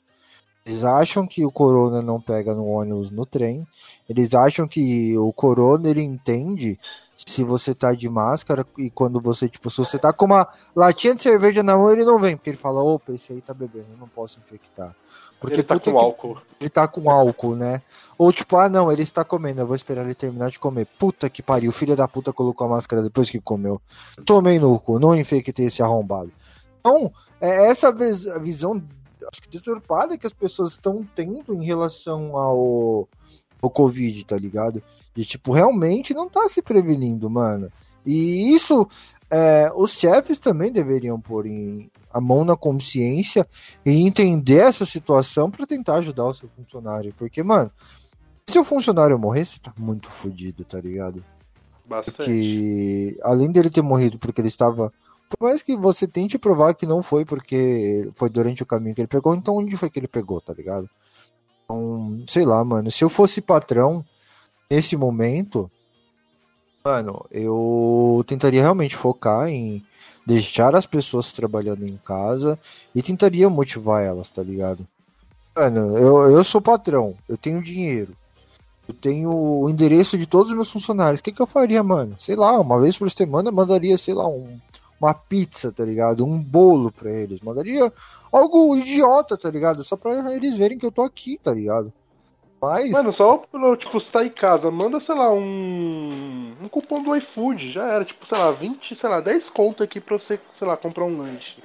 [0.65, 3.67] eles acham que o corona não pega no ônibus, no trem.
[4.07, 6.79] Eles acham que o corona ele entende
[7.15, 11.15] se você tá de máscara e quando você, tipo, se você tá com uma latinha
[11.15, 13.87] de cerveja na mão, ele não vem, porque ele fala, opa, esse aí tá bebendo,
[13.91, 14.95] eu não posso infectar.
[15.39, 16.41] Porque ele tá com álcool.
[16.59, 17.81] Ele tá com álcool, né?
[18.17, 20.85] Ou tipo, ah não, ele está comendo, eu vou esperar ele terminar de comer.
[20.97, 23.81] Puta que pariu, filho da puta colocou a máscara depois que comeu.
[24.25, 26.31] Tomei no cu, não infectei esse arrombado.
[26.79, 27.91] Então, é essa
[28.39, 28.83] visão,
[29.31, 33.07] acho que deturpada que as pessoas estão tendo em relação ao,
[33.61, 34.83] ao Covid, tá ligado?
[35.15, 37.71] De tipo, realmente não tá se prevenindo, mano.
[38.05, 38.87] E isso
[39.29, 43.47] é, os chefes também deveriam pôr em, a mão na consciência
[43.85, 47.13] e entender essa situação para tentar ajudar o seu funcionário.
[47.17, 47.71] Porque, mano,
[48.47, 51.23] se o funcionário morrer, você tá muito fodido, tá ligado?
[51.85, 52.17] Bastante.
[52.17, 54.91] Porque, além dele ter morrido porque ele estava.
[55.29, 59.01] Por mais que você tente provar que não foi porque foi durante o caminho que
[59.01, 60.89] ele pegou, então onde foi que ele pegou, tá ligado?
[61.63, 62.89] Então, sei lá, mano.
[62.89, 64.03] Se eu fosse patrão
[64.69, 65.69] nesse momento,
[66.83, 69.83] mano, eu tentaria realmente focar em
[70.25, 72.59] deixar as pessoas trabalhando em casa
[72.93, 74.87] e tentaria motivar elas, tá ligado?
[75.55, 78.15] Mano, eu, eu sou patrão, eu tenho dinheiro,
[78.87, 81.19] eu tenho o endereço de todos os meus funcionários.
[81.19, 82.15] O que, que eu faria, mano?
[82.19, 84.59] Sei lá, uma vez por semana mandaria, sei lá, um,
[84.99, 86.25] uma pizza, tá ligado?
[86.25, 87.41] Um bolo pra eles.
[87.41, 87.91] Mandaria
[88.31, 89.83] algo idiota, tá ligado?
[89.83, 91.91] Só pra eles verem que eu tô aqui, tá ligado?
[92.61, 92.91] Mas...
[92.91, 93.41] Mano, só
[93.77, 96.55] tipo, você tá em casa, manda, sei lá, um.
[96.61, 100.01] Um cupom do iFood, já era, tipo, sei lá, 20, sei lá, 10 conto aqui
[100.01, 101.63] pra você, sei lá, comprar um lanche.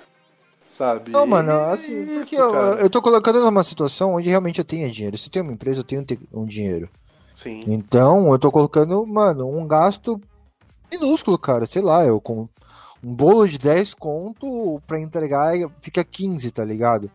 [0.76, 1.12] Sabe?
[1.12, 5.16] Não, mano, assim, porque eu, eu tô colocando numa situação onde realmente eu tenho dinheiro.
[5.16, 6.88] Se tenho uma empresa, eu tenho um dinheiro.
[7.40, 7.64] Sim.
[7.66, 10.20] Então, eu tô colocando, mano, um gasto
[10.90, 11.66] minúsculo, cara.
[11.66, 12.48] Sei lá, eu com
[13.02, 17.10] um bolo de 10 conto pra entregar fica 15, tá ligado?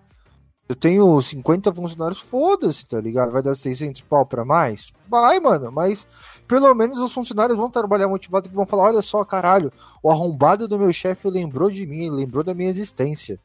[0.70, 3.32] Eu tenho 50 funcionários, foda-se, tá ligado?
[3.32, 4.93] Vai dar 600 pau pra mais?
[5.07, 6.05] Vai, mano, mas
[6.47, 10.67] pelo menos os funcionários vão trabalhar motivados e vão falar: olha só, caralho, o arrombado
[10.67, 13.39] do meu chefe lembrou de mim, lembrou da minha existência,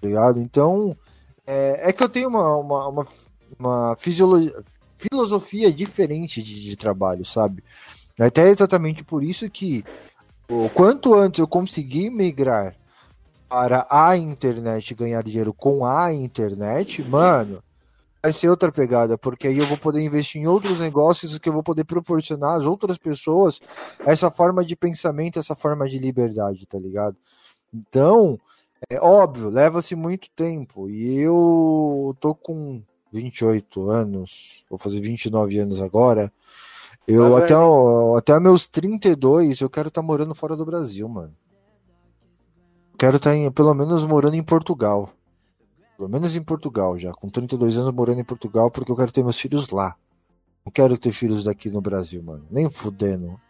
[0.00, 0.40] tá ligado?
[0.40, 0.96] Então,
[1.46, 3.06] é, é que eu tenho uma, uma, uma,
[3.56, 3.96] uma
[4.98, 7.62] filosofia diferente de, de trabalho, sabe?
[8.18, 9.84] Até exatamente por isso que
[10.50, 12.74] o quanto antes eu conseguir migrar
[13.50, 17.60] para a internet ganhar dinheiro com a internet, mano,
[18.22, 21.52] vai ser outra pegada, porque aí eu vou poder investir em outros negócios que eu
[21.52, 23.60] vou poder proporcionar às outras pessoas
[24.06, 27.16] essa forma de pensamento, essa forma de liberdade, tá ligado?
[27.74, 28.38] Então,
[28.88, 32.80] é óbvio, leva-se muito tempo e eu tô com
[33.12, 36.32] 28 anos, vou fazer 29 anos agora.
[37.04, 37.54] Eu tá até,
[38.16, 41.34] até meus 32 eu quero estar tá morando fora do Brasil, mano.
[43.00, 45.08] Quero estar, em, pelo menos, morando em Portugal.
[45.96, 47.10] Pelo menos em Portugal já.
[47.14, 49.96] Com 32 anos morando em Portugal, porque eu quero ter meus filhos lá.
[50.62, 52.44] Não quero ter filhos daqui no Brasil, mano.
[52.50, 53.40] Nem fudendo.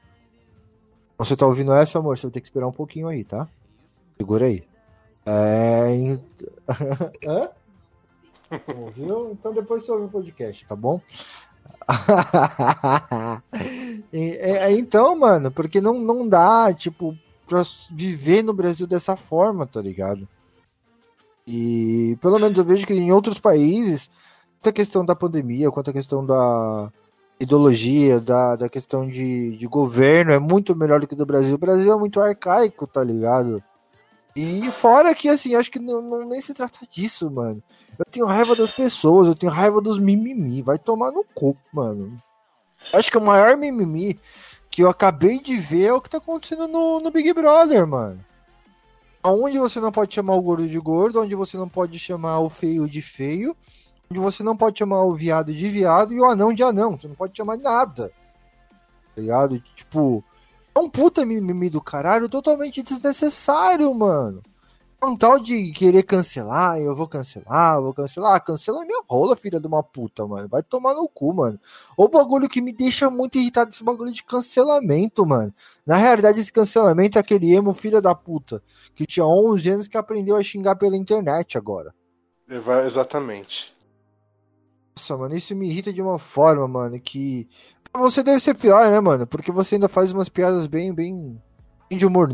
[1.18, 2.16] Você tá ouvindo essa, amor?
[2.16, 3.48] Você vai ter que esperar um pouquinho aí, tá?
[4.16, 4.62] Segura aí.
[5.26, 6.16] É.
[7.26, 7.50] Hã?
[8.76, 9.32] Ouviu?
[9.32, 11.00] Então depois você ouve o podcast, tá bom?
[14.12, 17.16] É- então, mano, porque não, não dá, tipo,
[17.50, 20.28] pra viver no Brasil dessa forma, tá ligado?
[21.46, 24.08] E pelo menos eu vejo que em outros países,
[24.60, 26.90] quanto a questão da pandemia, quanto a questão da
[27.40, 31.54] ideologia, da, da questão de, de governo, é muito melhor do que do Brasil.
[31.56, 33.60] O Brasil é muito arcaico, tá ligado?
[34.36, 37.60] E fora que, assim, acho que não, não- nem se trata disso, mano.
[37.98, 40.62] Eu tenho raiva das pessoas, eu tenho raiva dos mimimi.
[40.62, 42.16] Vai tomar no cu, mano.
[42.92, 44.20] Acho que o maior mimimi
[44.70, 48.24] que eu acabei de ver é o que tá acontecendo no, no Big Brother, mano.
[49.22, 52.48] Onde você não pode chamar o gordo de gordo, onde você não pode chamar o
[52.48, 53.54] feio de feio,
[54.08, 56.96] onde você não pode chamar o viado de viado e o anão de anão.
[56.96, 58.12] Você não pode chamar nada.
[59.14, 59.60] Tá ligado?
[59.74, 60.24] Tipo,
[60.74, 64.42] é um puta mimimi do caralho totalmente desnecessário, mano.
[65.02, 68.34] É um tal de querer cancelar, eu vou cancelar, eu vou cancelar.
[68.34, 70.46] Ah, cancela minha rola, filha de uma puta, mano.
[70.46, 71.58] Vai tomar no cu, mano.
[71.96, 75.54] O bagulho que me deixa muito irritado esse bagulho de cancelamento, mano.
[75.86, 78.62] Na realidade, esse cancelamento é aquele emo filha da puta
[78.94, 81.94] que tinha 11 anos que aprendeu a xingar pela internet agora.
[82.46, 83.72] É, Exatamente.
[84.94, 87.48] Nossa, mano, isso me irrita de uma forma, mano, que
[87.90, 89.26] pra você deve ser pior, né, mano?
[89.26, 91.40] Porque você ainda faz umas piadas bem, bem,
[91.88, 92.28] bem de humor,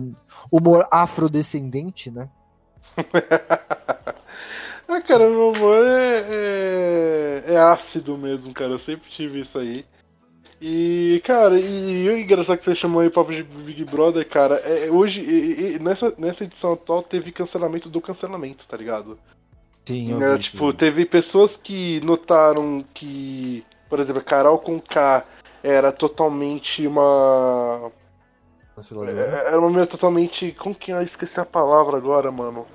[0.51, 2.29] humor afrodescendente, né?
[4.89, 8.73] ah, cara, meu humor é, é, é ácido mesmo, cara.
[8.73, 9.85] Eu sempre tive isso aí.
[10.61, 14.91] E, cara, e, o engraçado que você chamou aí papo de Big Brother, cara, é,
[14.91, 19.19] hoje, e- e- nessa, nessa edição atual, teve cancelamento do cancelamento, tá ligado?
[19.87, 25.25] Sim, É, tipo, teve pessoas que notaram que, por exemplo, a Carol com K
[25.63, 27.93] era totalmente uma.
[29.21, 30.53] é- Era uma mulher totalmente.
[30.53, 32.67] Como que eu esqueci a palavra agora, mano?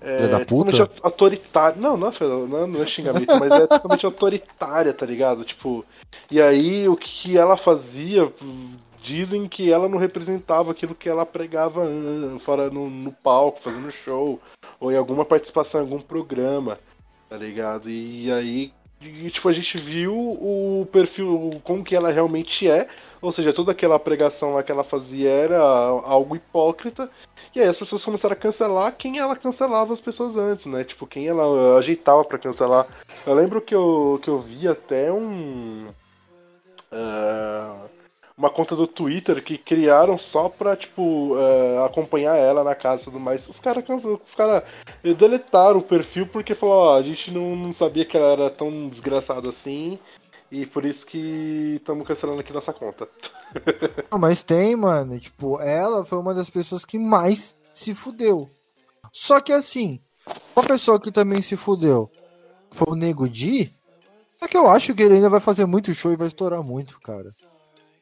[0.00, 0.70] É, da puta?
[0.70, 1.80] totalmente autoritária.
[1.80, 5.44] Não, não é, não, é- não é xingamento, mas é totalmente autoritária, tá ligado?
[5.44, 5.84] Tipo.
[6.30, 8.32] E aí o que ela fazia.
[9.02, 11.86] Dizem que ela não representava aquilo que ela pregava
[12.40, 14.38] fora no, no palco, fazendo show,
[14.78, 16.78] ou em alguma participação em algum programa,
[17.26, 17.88] tá ligado?
[17.88, 22.88] E aí, e, tipo, a gente viu o perfil, como que ela realmente é,
[23.20, 27.10] ou seja, toda aquela pregação lá que ela fazia era algo hipócrita,
[27.54, 30.84] e aí as pessoas começaram a cancelar quem ela cancelava as pessoas antes, né?
[30.84, 32.86] Tipo, quem ela ajeitava pra cancelar.
[33.26, 35.88] Eu lembro que eu, que eu vi até um.
[36.92, 37.86] ah,
[38.36, 43.04] uma conta do Twitter que criaram só pra, tipo, ah, acompanhar ela na casa e
[43.06, 43.46] tudo mais.
[43.48, 44.64] Os caras os cara
[45.02, 48.88] deletaram o perfil porque falou, ó, a gente não, não sabia que ela era tão
[48.88, 49.98] desgraçada assim.
[50.50, 53.08] E por isso que estamos cancelando aqui nossa conta.
[54.10, 55.18] Não, mas tem, mano.
[55.18, 58.50] Tipo, ela foi uma das pessoas que mais se fudeu.
[59.12, 60.00] Só que assim,
[60.54, 62.10] uma pessoa que também se fudeu
[62.70, 63.74] foi o Nego Di.
[64.40, 66.98] Só que eu acho que ele ainda vai fazer muito show e vai estourar muito,
[67.00, 67.28] cara.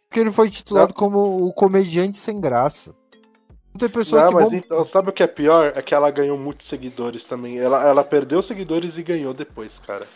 [0.08, 2.94] Porque ele foi titulado como o comediante sem graça.
[3.78, 5.72] Tem pessoa Não, que mas vão- então, sabe o que é pior?
[5.76, 7.58] É que ela ganhou muitos seguidores também.
[7.58, 10.06] Ela, ela perdeu seguidores e ganhou depois, cara.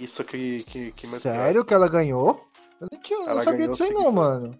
[0.00, 1.18] Isso que, que, que é.
[1.18, 2.40] Sério que ela ganhou?
[2.80, 4.54] Eu não, tinha, não sabia disso aí não, mano.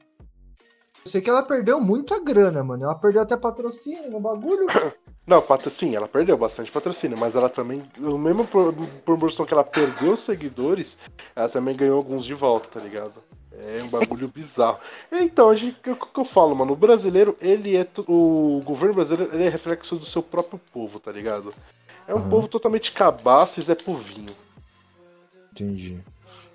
[1.04, 2.84] Eu sei que ela perdeu muita grana, mano.
[2.84, 4.66] Ela perdeu até patrocínio no bagulho.
[5.28, 8.72] Não, patro- sim, ela perdeu bastante patrocínio, mas ela também, o mesmo por-
[9.04, 10.96] proporção que ela perdeu seguidores,
[11.36, 13.22] ela também ganhou alguns de volta, tá ligado?
[13.52, 14.78] É um bagulho bizarro.
[15.12, 16.72] Então, a gente, o que eu falo, mano?
[16.72, 17.86] O brasileiro, ele é.
[18.06, 21.52] O governo brasileiro, ele é reflexo do seu próprio povo, tá ligado?
[22.06, 22.30] É um Aham.
[22.30, 24.34] povo totalmente cabaço e Zé Povinho.
[25.60, 25.98] Entendi.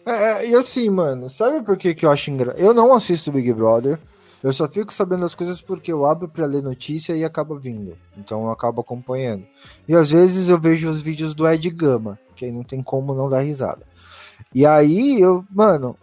[0.06, 2.62] É, é, e assim, mano, sabe por que, que eu acho engraçado?
[2.62, 3.99] Eu não assisto Big Brother.
[4.41, 7.97] Eu só fico sabendo das coisas porque eu abro pra ler notícia e acaba vindo.
[8.18, 9.45] Então eu acabo acompanhando.
[9.88, 13.14] E às vezes eu vejo os vídeos do Ed Gama, que aí não tem como
[13.14, 13.88] não dar risada.
[14.54, 15.97] E aí eu, mano,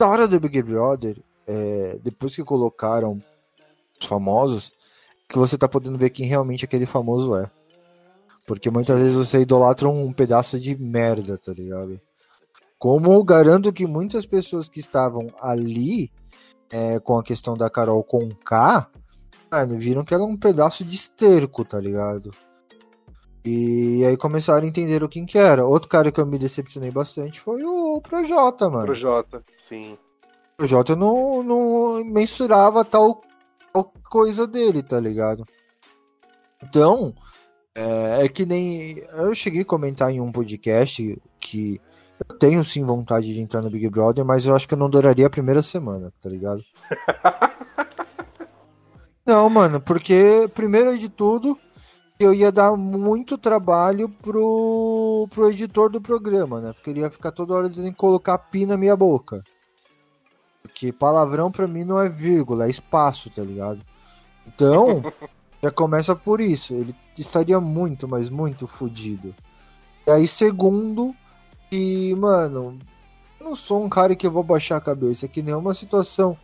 [0.00, 1.16] na hora do Big Brother,
[1.46, 3.22] é, depois que colocaram
[4.00, 4.72] os famosos,
[5.28, 7.48] que você tá podendo ver quem realmente aquele famoso é.
[8.46, 12.00] Porque muitas vezes você idolatra um pedaço de merda, tá ligado?
[12.78, 16.10] Como eu garanto que muitas pessoas que estavam ali
[16.70, 18.88] é, com a questão da Carol com K,
[19.50, 22.30] mano, viram que ela é um pedaço de esterco, tá ligado?
[23.44, 25.64] E aí começaram a entender o quem que era.
[25.64, 28.86] Outro cara que eu me decepcionei bastante foi o Projota, mano.
[28.86, 29.96] Projota, sim.
[30.54, 33.20] O Projota não, não mensurava tal,
[33.72, 35.44] tal coisa dele, tá ligado?
[36.62, 37.14] Então,
[37.72, 38.98] é, é que nem.
[39.12, 41.80] Eu cheguei a comentar em um podcast que
[42.18, 44.88] eu tenho sim vontade de entrar no Big Brother, mas eu acho que eu não
[44.90, 46.62] duraria a primeira semana, tá ligado?
[49.26, 51.58] Não, mano, porque primeiro de tudo,
[52.16, 56.72] eu ia dar muito trabalho pro, pro editor do programa, né?
[56.72, 59.42] Porque ele ia ficar toda hora tendo que colocar pi na minha boca.
[60.62, 63.80] Porque palavrão pra mim não é vírgula, é espaço, tá ligado?
[64.46, 65.02] Então,
[65.60, 66.72] já começa por isso.
[66.72, 69.34] Ele estaria muito, mas muito fodido.
[70.06, 71.12] E aí, segundo,
[71.70, 72.78] e, mano,
[73.40, 76.36] eu não sou um cara que eu vou baixar a cabeça, que nenhuma situação.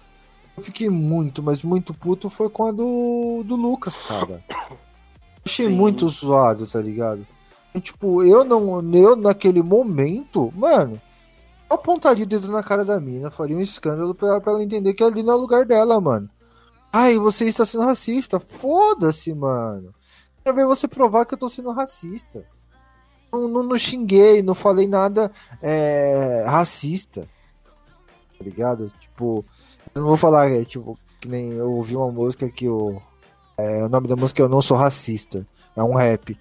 [0.56, 4.44] Eu fiquei muito, mas muito puto foi com a do, do Lucas, cara.
[5.44, 5.74] Achei Sim.
[5.74, 7.26] muito zoado, tá ligado?
[7.74, 8.80] E, tipo, eu não.
[8.94, 11.00] Eu naquele momento, mano,
[11.70, 14.92] eu apontaria o dedo na cara da mina, faria um escândalo pra, pra ela entender
[14.92, 16.28] que ali não é o lugar dela, mano.
[16.92, 18.38] Ai, você está sendo racista.
[18.38, 19.94] Foda-se, mano.
[20.44, 22.44] Quero ver você provar que eu tô sendo racista.
[23.32, 27.26] Não, não, não xinguei, não falei nada é, racista.
[28.38, 28.92] Tá ligado?
[29.00, 29.44] Tipo,
[29.94, 33.00] eu não vou falar, é, tipo, que nem eu ouvi uma música que o.
[33.56, 35.46] É, o nome da música é Eu Não Sou Racista.
[35.76, 36.36] É um rap.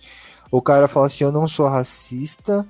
[0.52, 2.68] O cara fala assim, eu não sou racista,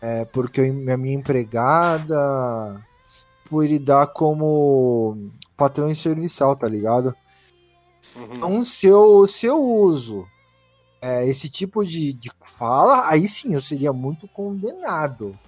[0.00, 2.82] é, porque eu, a minha empregada
[3.44, 7.14] por ele dar como patrão em serviçal, tá ligado?
[8.16, 8.34] Uhum.
[8.34, 10.26] Então, se eu, se eu uso
[11.00, 15.38] é, esse tipo de, de fala, aí sim eu seria muito condenado.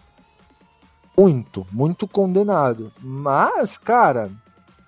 [1.16, 2.92] Muito, muito condenado.
[3.00, 4.30] Mas, cara,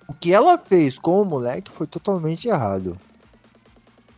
[0.08, 2.98] o que ela fez com o moleque foi totalmente errado.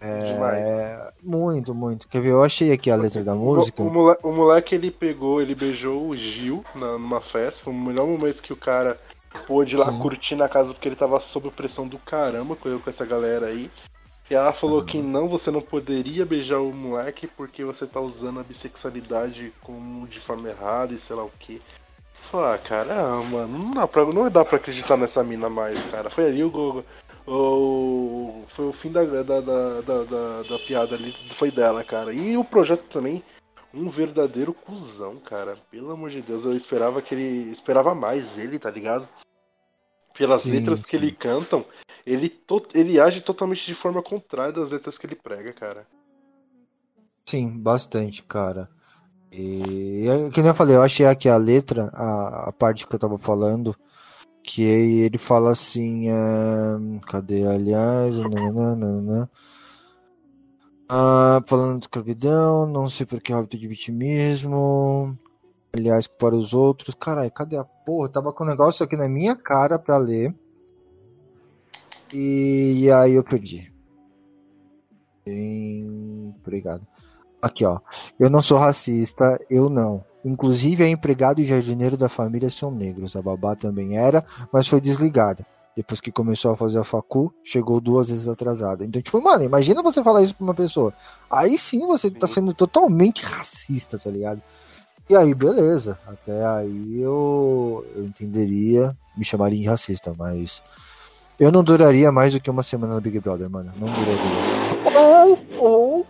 [0.00, 2.06] É, muito, muito.
[2.06, 2.32] Quer ver?
[2.32, 3.82] Eu achei aqui a letra da música.
[3.82, 3.88] O,
[4.22, 7.64] o, moleque, ele pegou, ele beijou o Gil na, numa festa.
[7.64, 9.00] Foi o melhor momento que o cara
[9.46, 9.98] pôde ir lá Sim.
[10.00, 13.70] curtir na casa porque ele tava sob pressão do caramba com essa galera aí.
[14.30, 14.86] E ela falou uhum.
[14.86, 20.06] que não, você não poderia beijar o moleque porque você tá usando a bissexualidade como
[20.06, 21.60] de forma errada e sei lá o que.
[22.30, 26.08] Falei, ah, caramba, não dá, pra, não dá pra acreditar nessa mina mais, cara.
[26.08, 26.84] Foi ali o.
[27.26, 32.12] o foi o fim da, da, da, da, da piada ali, foi dela, cara.
[32.12, 33.22] E o projeto também,
[33.74, 35.58] um verdadeiro cuzão, cara.
[35.70, 37.52] Pelo amor de Deus, eu esperava que ele.
[37.52, 39.06] Esperava mais ele, tá ligado?
[40.16, 40.86] Pelas sim, letras sim.
[40.86, 41.64] que ele cantam,
[42.06, 45.86] ele, to ele age totalmente de forma contrária das letras que ele prega, cara.
[47.26, 48.68] Sim, bastante, cara.
[49.32, 52.98] E que nem eu falei, eu achei aqui a letra, a, a parte que eu
[52.98, 53.74] tava falando,
[54.44, 56.14] que ele fala assim, é,
[57.08, 59.28] cadê aliás, nananana,
[60.88, 65.18] ah, falando de escravidão, não sei por que hábito de vitimismo,
[65.72, 66.94] aliás, para os outros.
[66.94, 68.08] Caralho, cadê a porra?
[68.08, 70.34] tava com um negócio aqui na minha cara pra ler.
[72.12, 73.72] E, e aí eu perdi.
[75.24, 76.86] Bem, obrigado.
[77.40, 77.78] Aqui, ó.
[78.18, 80.04] Eu não sou racista, eu não.
[80.24, 83.16] Inclusive, a empregado e jardineiro da família são negros.
[83.16, 85.46] A babá também era, mas foi desligada.
[85.76, 88.84] Depois que começou a fazer a facu, chegou duas vezes atrasada.
[88.84, 90.94] Então, tipo, mano, imagina você falar isso pra uma pessoa.
[91.28, 94.40] Aí sim você tá sendo totalmente racista, tá ligado?
[95.08, 95.98] E aí, beleza.
[96.06, 100.62] Até aí eu, eu entenderia, me chamaria de racista, mas
[101.38, 103.72] eu não duraria mais do que uma semana no Big Brother, mano.
[103.76, 104.96] Não duraria.
[104.96, 106.06] Ou, ou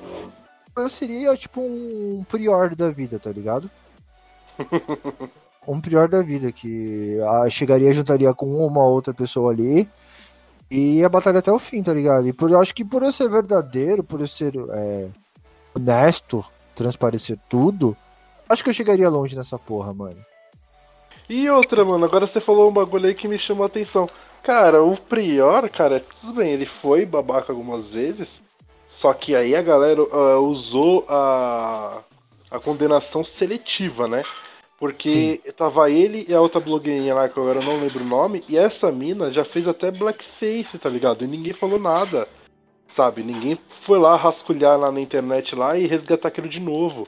[0.76, 3.70] eu seria tipo um prior da vida, tá ligado?
[5.66, 9.88] um prior da vida, que ah, chegaria, juntaria com uma outra pessoa ali
[10.70, 12.26] e ia batalhar até o fim, tá ligado?
[12.28, 15.08] E por, eu acho que por eu ser verdadeiro, por eu ser é,
[15.74, 17.96] honesto, transparecer tudo,
[18.54, 20.24] Acho que eu chegaria longe nessa porra, mano.
[21.28, 24.08] E outra, mano, agora você falou um bagulho aí que me chamou a atenção.
[24.44, 28.40] Cara, o Prior, cara, tudo bem, ele foi babaca algumas vezes,
[28.86, 32.02] só que aí a galera uh, usou a,
[32.48, 34.22] a condenação seletiva, né?
[34.78, 35.52] Porque Sim.
[35.56, 38.56] tava ele e a outra blogueirinha lá, que agora eu não lembro o nome, e
[38.56, 41.24] essa mina já fez até blackface, tá ligado?
[41.24, 42.28] E ninguém falou nada,
[42.88, 43.24] sabe?
[43.24, 47.04] Ninguém foi lá rasculhar lá na internet lá e resgatar aquilo de novo.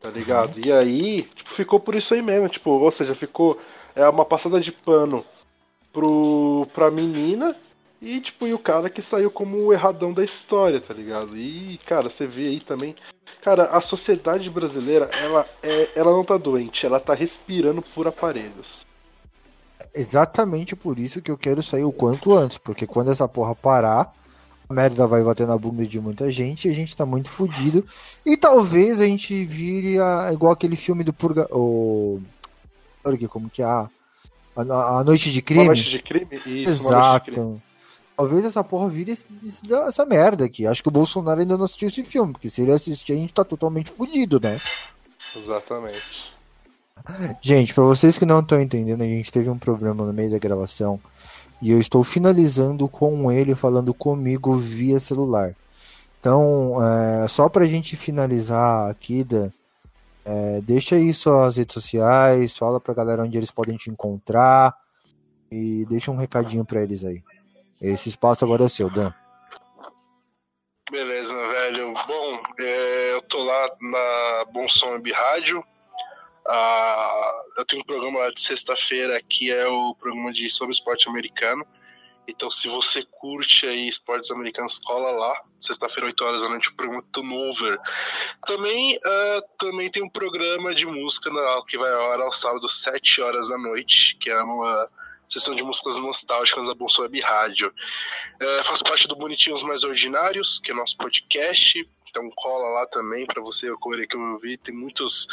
[0.00, 0.56] Tá ligado?
[0.56, 0.62] Uhum.
[0.64, 3.60] E aí, tipo, ficou por isso aí mesmo, tipo, ou seja, ficou
[3.94, 5.24] é uma passada de pano
[5.92, 7.56] pro pra menina
[8.00, 11.36] e tipo, e o cara que saiu como o erradão da história, tá ligado?
[11.36, 12.94] E, cara, você vê aí também,
[13.42, 18.86] cara, a sociedade brasileira, ela é, ela não tá doente, ela tá respirando por aparelhos.
[19.92, 24.14] Exatamente por isso que eu quero sair o quanto antes, porque quando essa porra parar,
[24.70, 27.84] a merda vai bater na bunda de muita gente e a gente tá muito fudido.
[28.24, 31.48] E talvez a gente vire a, igual aquele filme do Purga.
[31.50, 32.20] O.
[33.28, 33.64] Como que é?
[33.64, 33.88] A,
[34.56, 35.66] a, Noite de Crime.
[35.66, 36.28] noite de Crime?
[36.46, 37.30] Isso, Exato.
[37.30, 37.62] De crime.
[38.16, 39.26] Talvez essa porra vire esse,
[39.88, 40.66] essa merda aqui.
[40.66, 43.34] Acho que o Bolsonaro ainda não assistiu esse filme, porque se ele assistir, a gente
[43.34, 44.60] tá totalmente fudido, né?
[45.34, 46.30] Exatamente.
[47.40, 50.38] Gente, para vocês que não estão entendendo, a gente teve um problema no meio da
[50.38, 51.00] gravação
[51.60, 55.54] e eu estou finalizando com ele falando comigo via celular.
[56.18, 59.50] Então, é, só pra gente finalizar aqui, Dan,
[60.24, 64.74] é, deixa aí suas redes sociais, fala pra galera onde eles podem te encontrar
[65.50, 67.22] e deixa um recadinho pra eles aí.
[67.80, 69.12] Esse espaço agora é seu, Dan.
[70.90, 71.94] Beleza, velho.
[72.06, 75.64] Bom, é, eu tô lá na Bom Som Rádio.
[76.52, 81.64] Ah, eu tenho um programa de sexta-feira que é o programa de sobre esporte americano.
[82.26, 85.42] Então, se você curte aí esportes americanos, cola lá.
[85.60, 87.78] Sexta-feira, 8 horas da noite, o programa Turnover.
[88.46, 92.68] Também, uh, também tem um programa de música na, que vai ao ar ao sábado,
[92.68, 94.88] 7 horas da noite, que é uma
[95.28, 97.72] sessão de músicas nostálgicas da Bolsa Web Rádio.
[98.40, 101.88] É, faço parte do Bonitinhos Mais Ordinários, que é nosso podcast.
[102.10, 104.58] Então cola lá também para você correr que eu vi.
[104.58, 105.26] Tem muitos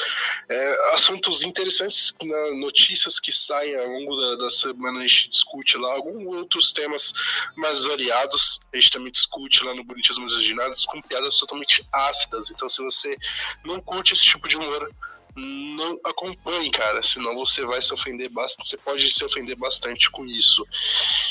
[0.47, 4.99] é, assuntos interessantes, na, notícias que saem ao longo da, da, semana.
[4.99, 7.13] A gente discute lá alguns outros temas
[7.55, 8.59] mais variados.
[8.71, 12.49] A gente também discute lá no Bonitinhos Mais Ordinários com piadas totalmente ácidas.
[12.51, 13.17] Então se você
[13.65, 14.89] não curte esse tipo de humor,
[15.37, 20.25] não acompanhe, cara, senão você vai se ofender bastante, você pode se ofender bastante com
[20.25, 20.65] isso.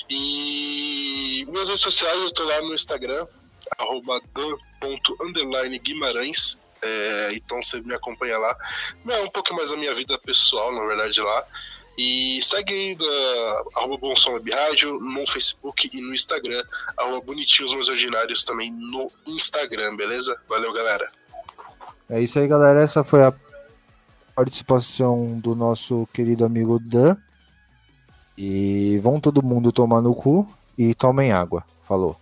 [0.08, 3.26] E minhas redes sociais, eu tô lá no Instagram,
[3.78, 8.56] arroba dan.guimarães, é, então você me acompanha lá.
[9.08, 11.44] É um pouco mais a minha vida pessoal, na verdade, lá.
[11.98, 16.62] E segue aí da arroba Bom Som Web Rádio no Facebook e no Instagram,
[16.96, 20.38] arroba Bonitinhos Meus Ordinários também no Instagram, beleza?
[20.46, 21.10] Valeu, galera.
[22.10, 22.82] É isso aí, galera.
[22.82, 23.32] Essa foi a
[24.34, 27.16] participação do nosso querido amigo Dan.
[28.36, 30.46] E vão todo mundo tomar no cu
[30.76, 31.64] e tomem água.
[31.80, 32.20] Falou.